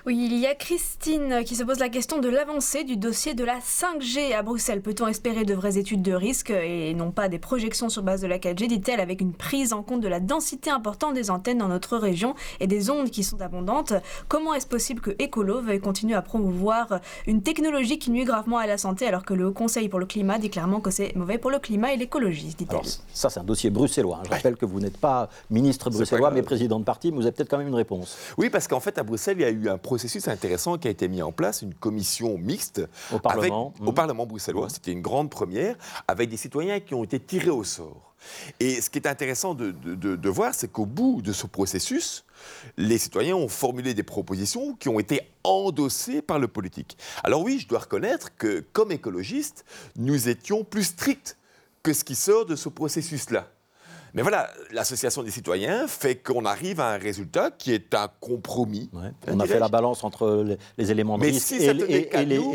Oui, 0.05 0.17
il 0.29 0.37
y 0.37 0.45
a 0.45 0.55
Christine 0.55 1.43
qui 1.45 1.55
se 1.55 1.63
pose 1.63 1.79
la 1.79 1.89
question 1.89 2.19
de 2.19 2.29
l'avancée 2.29 2.83
du 2.83 2.97
dossier 2.97 3.33
de 3.33 3.43
la 3.43 3.59
5G 3.59 4.35
à 4.35 4.41
Bruxelles. 4.41 4.81
Peut-on 4.81 5.07
espérer 5.07 5.45
de 5.45 5.53
vraies 5.53 5.77
études 5.77 6.01
de 6.01 6.13
risque 6.13 6.49
et 6.49 6.93
non 6.93 7.11
pas 7.11 7.29
des 7.29 7.39
projections 7.39 7.89
sur 7.89 8.03
base 8.03 8.21
de 8.21 8.27
la 8.27 8.37
4G, 8.37 8.67
dit-elle, 8.67 8.99
avec 8.99 9.21
une 9.21 9.33
prise 9.33 9.73
en 9.73 9.83
compte 9.83 10.01
de 10.01 10.07
la 10.07 10.19
densité 10.19 10.69
importante 10.69 11.13
des 11.13 11.29
antennes 11.31 11.57
dans 11.57 11.67
notre 11.67 11.97
région 11.97 12.35
et 12.59 12.67
des 12.67 12.89
ondes 12.89 13.09
qui 13.09 13.23
sont 13.23 13.41
abondantes? 13.41 13.93
Comment 14.27 14.53
est-ce 14.53 14.67
possible 14.67 15.01
que 15.01 15.11
Ecolo 15.21 15.61
veuille 15.61 15.79
continuer 15.79 16.15
à 16.15 16.21
promouvoir 16.21 16.99
une 17.27 17.41
technologie 17.41 17.99
qui 17.99 18.11
nuit 18.11 18.25
gravement 18.25 18.57
à 18.57 18.67
la 18.67 18.77
santé 18.77 19.07
alors 19.07 19.25
que 19.25 19.33
le 19.33 19.47
Haut 19.47 19.53
Conseil 19.53 19.89
pour 19.89 19.99
le 19.99 20.05
climat 20.05 20.37
dit 20.37 20.49
clairement 20.49 20.79
que 20.79 20.91
c'est 20.91 21.15
mauvais 21.15 21.37
pour 21.37 21.51
le 21.51 21.59
climat 21.59 21.93
et 21.93 21.97
l'écologie, 21.97 22.55
dit-elle? 22.57 22.79
Ça, 23.13 23.29
c'est 23.29 23.39
un 23.39 23.43
dossier 23.43 23.69
bruxellois. 23.69 24.21
Je 24.25 24.29
rappelle 24.29 24.55
que 24.55 24.65
vous 24.65 24.79
n'êtes 24.79 24.97
pas 24.97 25.29
ministre 25.49 25.89
bruxellois, 25.89 26.31
mais 26.31 26.41
président 26.41 26.79
de 26.79 26.85
parti, 26.85 27.11
mais 27.11 27.17
vous 27.17 27.23
avez 27.23 27.31
peut-être 27.31 27.49
quand 27.49 27.57
même 27.57 27.67
une 27.67 27.75
réponse. 27.75 28.17
Oui, 28.37 28.49
parce 28.49 28.67
qu'en 28.67 28.79
fait, 28.79 28.97
à 28.97 29.03
Bruxelles, 29.03 29.37
il 29.39 29.41
y 29.41 29.45
a 29.45 29.49
eu 29.49 29.69
un 29.69 29.74
processus 29.77 30.27
intéressant 30.27 30.77
qui 30.77 30.87
a 30.87 30.91
été 30.91 31.07
mis 31.07 31.21
en 31.21 31.31
place, 31.31 31.61
une 31.61 31.73
commission 31.73 32.37
mixte 32.37 32.81
au 33.11 33.19
Parlement, 33.19 33.73
mmh. 33.79 33.93
Parlement 33.93 34.25
bruxellois. 34.25 34.69
C'était 34.69 34.91
une 34.91 35.01
grande 35.01 35.29
première, 35.29 35.75
avec 36.07 36.29
des 36.29 36.37
citoyens 36.37 36.79
qui 36.79 36.93
ont 36.93 37.03
été 37.03 37.19
tirés 37.19 37.49
au 37.49 37.63
sort. 37.63 38.13
Et 38.59 38.81
ce 38.81 38.89
qui 38.89 38.97
est 38.97 39.07
intéressant 39.07 39.53
de, 39.53 39.71
de 39.71 40.29
voir, 40.29 40.55
c'est 40.55 40.71
qu'au 40.71 40.85
bout 40.85 41.21
de 41.21 41.31
ce 41.31 41.45
processus, 41.45 42.25
les 42.77 42.97
citoyens 42.97 43.35
ont 43.35 43.47
formulé 43.47 43.93
des 43.93 44.03
propositions 44.03 44.73
qui 44.75 44.89
ont 44.89 44.99
été 44.99 45.21
endossées 45.43 46.21
par 46.21 46.39
le 46.39 46.47
politique. 46.47 46.97
Alors 47.23 47.43
oui, 47.43 47.59
je 47.59 47.67
dois 47.67 47.79
reconnaître 47.79 48.35
que, 48.35 48.65
comme 48.73 48.91
écologistes, 48.91 49.63
nous 49.95 50.27
étions 50.27 50.63
plus 50.63 50.85
stricts 50.85 51.37
que 51.83 51.93
ce 51.93 52.03
qui 52.03 52.15
sort 52.15 52.45
de 52.45 52.55
ce 52.55 52.69
processus-là. 52.69 53.51
Mais 54.15 54.21
voilà, 54.21 54.49
l'association 54.71 55.23
des 55.23 55.31
citoyens 55.31 55.89
fait 55.89 56.15
qu'on 56.15 56.45
arrive 56.45 56.79
à 56.79 56.91
un 56.91 56.97
résultat 56.97 57.51
qui 57.51 57.73
est 57.73 57.93
un 57.93 58.07
compromis. 58.21 58.89
On 59.27 59.39
a 59.41 59.45
fait 59.45 59.59
la 59.59 59.67
balance 59.67 60.05
entre 60.05 60.45
les, 60.77 60.91
éléments 60.91 61.17
de 61.17 61.25
risque 61.25 61.51
et, 61.51 61.73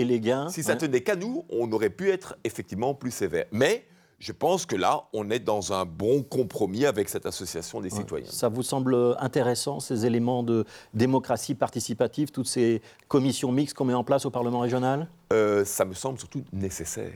les, 0.04 0.20
gains. 0.20 0.48
Si 0.48 0.62
ça 0.62 0.76
tenait 0.76 1.02
qu'à 1.02 1.16
nous, 1.16 1.44
on 1.50 1.70
aurait 1.72 1.90
pu 1.90 2.10
être 2.10 2.36
effectivement 2.44 2.94
plus 2.94 3.10
sévère. 3.10 3.44
Mais 3.52 3.84
je 4.20 4.32
pense 4.32 4.66
que 4.66 4.76
là, 4.76 5.04
on 5.14 5.30
est 5.30 5.38
dans 5.38 5.72
un 5.72 5.86
bon 5.86 6.22
compromis 6.22 6.84
avec 6.84 7.08
cette 7.08 7.24
association 7.24 7.80
des 7.80 7.88
citoyens. 7.88 8.30
Ça 8.30 8.50
vous 8.50 8.62
semble 8.62 9.16
intéressant, 9.18 9.80
ces 9.80 10.04
éléments 10.04 10.42
de 10.42 10.66
démocratie 10.92 11.54
participative, 11.54 12.30
toutes 12.30 12.46
ces 12.46 12.82
commissions 13.08 13.50
mixtes 13.50 13.74
qu'on 13.74 13.86
met 13.86 13.94
en 13.94 14.04
place 14.04 14.26
au 14.26 14.30
Parlement 14.30 14.60
régional? 14.60 15.08
Euh, 15.32 15.64
Ça 15.64 15.86
me 15.86 15.94
semble 15.94 16.18
surtout 16.18 16.44
nécessaire. 16.52 17.12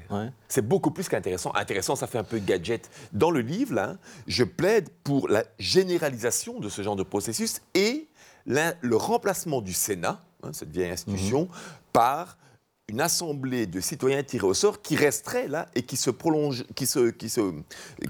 C'est 0.48 0.66
beaucoup 0.66 0.90
plus 0.90 1.06
qu'intéressant. 1.06 1.52
Intéressant, 1.54 1.94
ça 1.94 2.06
fait 2.06 2.18
un 2.18 2.24
peu 2.24 2.38
gadget. 2.38 2.90
Dans 3.12 3.30
le 3.30 3.40
livre, 3.40 3.74
là, 3.74 3.96
je 4.26 4.44
plaide 4.44 4.88
pour 5.04 5.28
la 5.28 5.44
généralisation 5.58 6.58
de 6.58 6.70
ce 6.70 6.80
genre 6.80 6.96
de 6.96 7.02
processus 7.02 7.60
et 7.74 8.08
le 8.46 8.96
remplacement 8.96 9.60
du 9.60 9.74
Sénat, 9.74 10.24
hein, 10.42 10.50
cette 10.54 10.70
vieille 10.70 10.90
institution, 10.90 11.42
mhm. 11.42 11.48
par 11.92 12.38
une 12.88 13.00
assemblée 13.00 13.66
de 13.66 13.80
citoyens 13.80 14.22
tirés 14.22 14.46
au 14.46 14.54
sort 14.54 14.82
qui 14.82 14.96
resterait 14.96 15.48
là 15.48 15.66
et 15.74 15.82
qui 15.82 15.96
se 15.96 16.10
prolonge, 16.10 16.64
qui 16.74 16.86
se, 16.86 17.10
qui 17.10 17.28
se, 17.28 17.40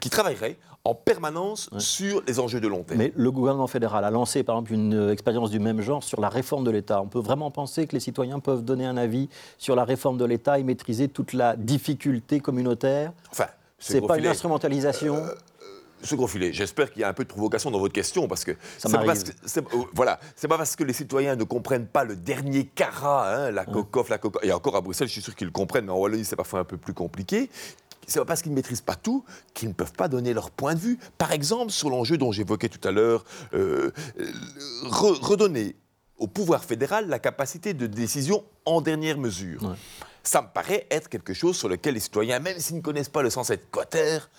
qui 0.01 0.11
travaillerait 0.11 0.57
en 0.85 0.95
permanence 0.95 1.71
sur 1.79 2.23
les 2.27 2.41
enjeux 2.41 2.61
de 2.61 2.69
long 2.69 2.83
terme. 2.83 2.99
Mais 2.99 3.13
le 3.17 3.31
gouvernement 3.31 3.67
fédéral 3.67 4.05
a 4.05 4.11
lancé 4.11 4.43
par 4.43 4.57
exemple 4.57 4.75
une 4.75 4.95
euh, 4.95 5.13
expérience 5.13 5.51
du 5.51 5.59
même 5.59 5.81
genre 5.81 6.03
sur 6.03 6.21
la 6.21 6.29
réforme 6.29 6.65
de 6.65 6.71
l'État. 6.71 7.01
On 7.01 7.07
peut 7.07 7.21
vraiment 7.21 7.51
penser 7.51 7.87
que 7.87 7.93
les 7.93 8.01
citoyens 8.01 8.41
peuvent 8.41 8.63
donner 8.63 8.85
un 8.85 8.99
avis 8.99 9.29
sur 9.57 9.77
la 9.77 9.85
réforme 9.85 10.19
de 10.19 10.25
l'État 10.27 10.59
et 10.59 10.63
maîtriser 10.63 11.09
toute 11.09 11.33
la 11.33 11.57
difficulté 11.57 12.41
communautaire? 12.41 13.13
Enfin, 13.31 13.47
c'est 13.79 14.03
pas 14.03 14.19
une 14.19 14.27
instrumentalisation? 14.27 15.17
Euh, 15.17 15.35
gros 16.13 16.27
filet, 16.27 16.53
j'espère 16.53 16.93
qu'il 16.93 17.03
y 17.03 17.05
a 17.05 17.09
un 17.09 17.13
peu 17.13 17.25
de 17.25 17.29
provocation 17.29 17.71
dans 17.71 17.79
votre 17.79 17.95
question, 17.95 18.29
parce 18.29 18.45
que 18.45 18.53
c'est 18.79 18.91
pas 18.91 19.05
parce 19.05 19.25
que 19.25 19.31
oh, 19.73 19.89
voilà, 19.95 20.21
c'est 20.37 20.49
pas 20.49 20.59
parce 20.59 20.77
que 20.77 20.85
les 20.85 20.93
citoyens 20.93 21.37
ne 21.37 21.45
comprennent 21.45 21.87
pas 21.87 22.05
le 22.05 22.17
dernier 22.17 22.67
carat, 22.67 23.29
hein, 23.29 23.51
la 23.51 23.65
cocof, 23.65 24.09
la 24.09 24.19
cocof, 24.19 24.45
et 24.45 24.53
encore 24.53 24.77
à 24.77 24.81
Bruxelles, 24.81 25.09
je 25.09 25.13
suis 25.13 25.23
sûr 25.23 25.35
qu'ils 25.35 25.47
le 25.47 25.53
comprennent, 25.53 25.87
mais 25.87 25.93
en 25.93 25.99
Wallonie, 25.99 26.25
c'est 26.25 26.37
parfois 26.37 26.61
un 26.61 26.65
peu 26.65 26.77
plus 26.77 26.95
compliqué. 26.95 27.49
C'est 28.07 28.19
pas 28.19 28.27
parce 28.27 28.43
qu'ils 28.43 28.51
ne 28.51 28.57
maîtrisent 28.57 28.83
pas 28.83 28.97
tout 28.97 29.25
qu'ils 29.55 29.69
ne 29.69 29.75
peuvent 29.75 29.93
pas 29.93 30.09
donner 30.09 30.35
leur 30.35 30.51
point 30.51 30.75
de 30.75 30.79
vue. 30.79 30.99
Par 31.17 31.33
exemple, 31.33 31.73
sur 31.73 31.89
l'enjeu 31.89 32.19
dont 32.19 32.33
j'évoquais 32.33 32.69
tout 32.69 32.87
à 32.87 32.91
l'heure, 32.91 33.25
euh, 33.55 33.93
redonner 34.83 35.75
au 36.19 36.27
pouvoir 36.27 36.65
fédéral 36.65 37.09
la 37.09 37.19
capacité 37.19 37.75
de 37.75 37.87
décision 37.87 38.45
en 38.67 38.81
dernière 38.81 39.19
mesure. 39.19 39.75
Ça 40.23 40.43
me 40.43 40.49
paraît 40.49 40.87
être 40.91 41.09
quelque 41.09 41.35
chose 41.35 41.57
sur 41.57 41.69
lequel 41.69 41.95
les 41.95 42.01
citoyens, 42.01 42.39
même 42.39 42.59
s'ils 42.59 42.77
ne 42.77 42.83
connaissent 42.83 43.09
pas 43.09 43.23
le 43.23 43.31
sens 43.31 43.51
être 43.51 43.71
quater, 43.71 44.31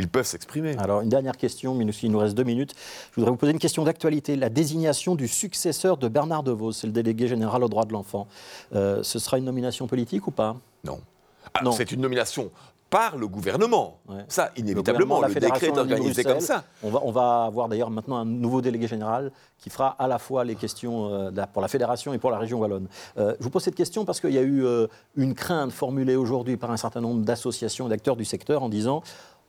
ils 0.00 0.08
peuvent 0.08 0.26
s'exprimer. 0.26 0.76
Alors, 0.78 1.02
une 1.02 1.08
dernière 1.08 1.36
question, 1.36 1.74
mais 1.74 1.84
il 1.84 2.10
nous 2.10 2.18
reste 2.18 2.34
deux 2.34 2.44
minutes. 2.44 2.74
Je 3.10 3.16
voudrais 3.16 3.30
vous 3.30 3.36
poser 3.36 3.52
une 3.52 3.58
question 3.58 3.84
d'actualité. 3.84 4.34
La 4.36 4.48
désignation 4.48 5.14
du 5.14 5.28
successeur 5.28 5.96
de 5.96 6.08
Bernard 6.08 6.42
DeVos, 6.42 6.72
c'est 6.72 6.86
le 6.86 6.92
délégué 6.92 7.28
général 7.28 7.62
aux 7.62 7.68
droits 7.68 7.84
de 7.84 7.92
l'enfant. 7.92 8.26
Euh, 8.74 9.02
ce 9.02 9.18
sera 9.18 9.38
une 9.38 9.44
nomination 9.44 9.86
politique 9.86 10.26
ou 10.26 10.30
pas? 10.30 10.56
Non. 10.84 11.00
non. 11.62 11.72
C'est 11.72 11.92
une 11.92 12.00
nomination 12.00 12.50
par 12.88 13.16
le 13.16 13.28
gouvernement. 13.28 13.98
Ça, 14.26 14.50
inévitablement, 14.56 15.20
le, 15.20 15.32
décret 15.32 15.68
est 15.68 15.78
organisé 15.78 16.24
comme 16.24 16.40
ça. 16.40 16.64
On 16.82 16.90
va, 16.90 17.00
on 17.04 17.12
va 17.12 17.44
avoir 17.44 17.68
d'ailleurs 17.68 17.90
maintenant 17.90 18.16
un 18.16 18.24
nouveau 18.24 18.60
délégué 18.60 18.88
général 18.88 19.30
qui 19.58 19.70
fera 19.70 19.90
à 19.90 20.08
la 20.08 20.18
fois 20.18 20.44
les 20.44 20.56
questions 20.56 21.06
euh, 21.12 21.30
pour 21.52 21.62
la 21.62 21.68
fédération 21.68 22.12
et 22.12 22.18
pour 22.18 22.32
la 22.32 22.38
région 22.38 22.58
wallonne. 22.58 22.88
Euh, 23.16 23.36
je 23.38 23.44
vous 23.44 23.50
pose 23.50 23.62
cette 23.62 23.76
question 23.76 24.04
parce 24.04 24.20
qu'il 24.20 24.32
y 24.32 24.38
a 24.38 24.42
eu 24.42 24.64
une 25.14 25.34
crainte 25.34 25.70
formulée 25.70 26.16
aujourd'hui 26.16 26.56
par 26.56 26.72
un 26.72 26.76
certain 26.76 27.00
nombre 27.00 27.22
d'associations 27.22 27.86
et 27.86 27.90
d'acteurs 27.90 28.16
du 28.16 28.24
secteur 28.24 28.64
en 28.64 28.68
disant 28.68 29.02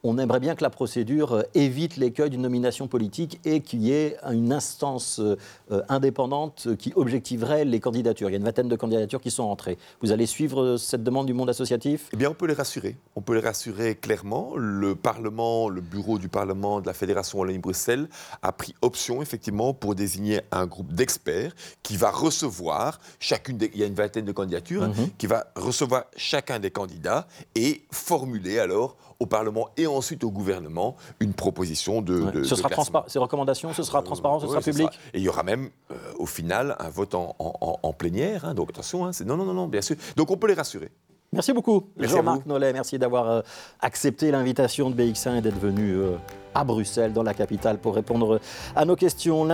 on 0.04 0.18
aimerait 0.18 0.40
bien 0.40 0.56
que 0.56 0.64
la 0.64 0.70
procédure 0.70 1.34
euh, 1.34 1.44
évite 1.54 1.98
l'écueil 1.98 2.30
d'une 2.30 2.42
nomination 2.42 2.88
politique 2.88 3.40
et 3.46 3.62
qu'il 3.62 3.82
y 3.82 3.92
ait 3.92 4.18
une 4.32 4.52
instance 4.52 5.20
euh, 5.20 5.38
euh, 5.72 5.82
indépendante 5.90 6.76
qui 6.78 6.92
objectiverait 6.96 7.66
les 7.66 7.80
candidatures. 7.80 8.30
Il 8.30 8.34
y 8.34 8.36
a 8.36 8.38
une 8.38 8.44
vingtaine 8.44 8.68
de 8.68 8.76
candidatures 8.76 9.22
qui 9.22 9.32
sont 9.32 9.44
entrées. 9.44 9.78
Vous 10.02 10.12
allez 10.12 10.26
suivre 10.26 10.78
cette 10.78 11.04
demande 11.04 11.28
du 11.28 11.34
monde 11.34 11.50
associatif? 11.50 12.10
Eh 12.14 12.18
bien, 12.18 12.30
on 12.30 12.34
peut 12.34 12.48
les 12.48 12.54
rassurer. 12.54 12.98
On 13.16 13.22
peut 13.22 13.36
les 13.36 13.42
rassurer 13.42 13.96
clairement. 13.96 14.54
Le 14.56 14.96
Parlement, 14.96 15.70
le 15.70 15.82
bureau 15.82 16.18
du 16.18 16.30
Parlement 16.30 16.82
de 16.82 16.88
la 16.88 16.94
Fédération 16.94 17.40
Wallonie-Bruxelles 17.40 18.08
a 18.42 18.52
pris 18.52 18.74
option, 18.82 19.22
effectivement, 19.22 19.74
pour 19.74 19.96
désigner 19.96 20.42
un 20.52 20.66
groupe 20.66 20.94
d'experts 20.94 21.54
qui 21.84 21.98
va 21.98 22.12
recevoir 22.12 23.00
chacune 23.20 23.58
des... 23.58 23.72
Il 23.74 23.80
y 23.80 23.84
a 23.84 23.88
une 23.88 23.94
vingtaine 23.94 24.26
de 24.26 24.32
candidatures, 24.32 24.88
mhm. 24.88 25.10
qui 25.18 25.28
va 25.28 25.46
recevoir 25.56 26.06
chacun 26.16 26.60
des 26.60 26.72
candidats 26.72 27.28
et 27.56 27.84
formuler 27.92 28.60
alors 28.60 28.98
au 29.22 29.28
Parlement 29.28 29.70
et 29.78 29.86
ensuite 29.86 30.24
au 30.24 30.32
gouvernement 30.32 30.96
une 31.20 31.34
proposition 31.34 32.02
de. 32.02 32.44
ce 32.44 32.56
sera 32.56 32.70
transparent. 32.70 33.06
Ces 33.08 33.20
recommandations, 33.20 33.72
ce 33.72 33.84
sera 33.84 34.02
transparent, 34.02 34.40
ce 34.40 34.48
sera 34.48 34.62
public? 34.62 34.90
Et 35.14 35.20
il 35.20 35.24
y 35.24 35.30
aura 35.30 35.44
même, 35.44 35.70
euh, 35.92 35.96
au 36.18 36.26
final, 36.26 36.76
un 36.80 36.90
vote 36.90 37.14
en, 37.14 37.94
plénière. 37.94 38.46
Hein. 38.46 38.54
donc 38.56 38.72
attention, 38.72 39.06
hein, 39.06 39.12
non, 39.26 39.38
non, 39.38 39.46
non, 39.46 39.54
non, 39.54 39.68
bien 39.68 39.82
sûr. 39.82 39.96
Donc 40.16 40.32
on 40.32 40.38
peut 40.38 40.48
les 40.48 40.56
rassurer. 40.56 40.90
Merci 41.34 41.54
beaucoup, 41.54 41.88
Jean-Marc 41.98 42.46
Nollet. 42.46 42.74
Merci 42.74 43.00
d'avoir 43.00 43.30
euh, 43.30 43.42
accepté 43.80 44.32
l'invitation 44.32 44.90
de 44.90 45.02
BX1 45.02 45.38
et 45.38 45.42
d'être 45.42 45.60
venu 45.60 45.94
euh, 45.94 46.18
à 46.54 46.66
Bruxelles, 46.66 47.14
dans 47.14 47.24
la 47.24 47.34
capitale, 47.34 47.78
pour 47.78 47.96
répondre 47.96 48.42
à 48.76 48.84
nos 48.84 48.98
questions. 48.98 49.46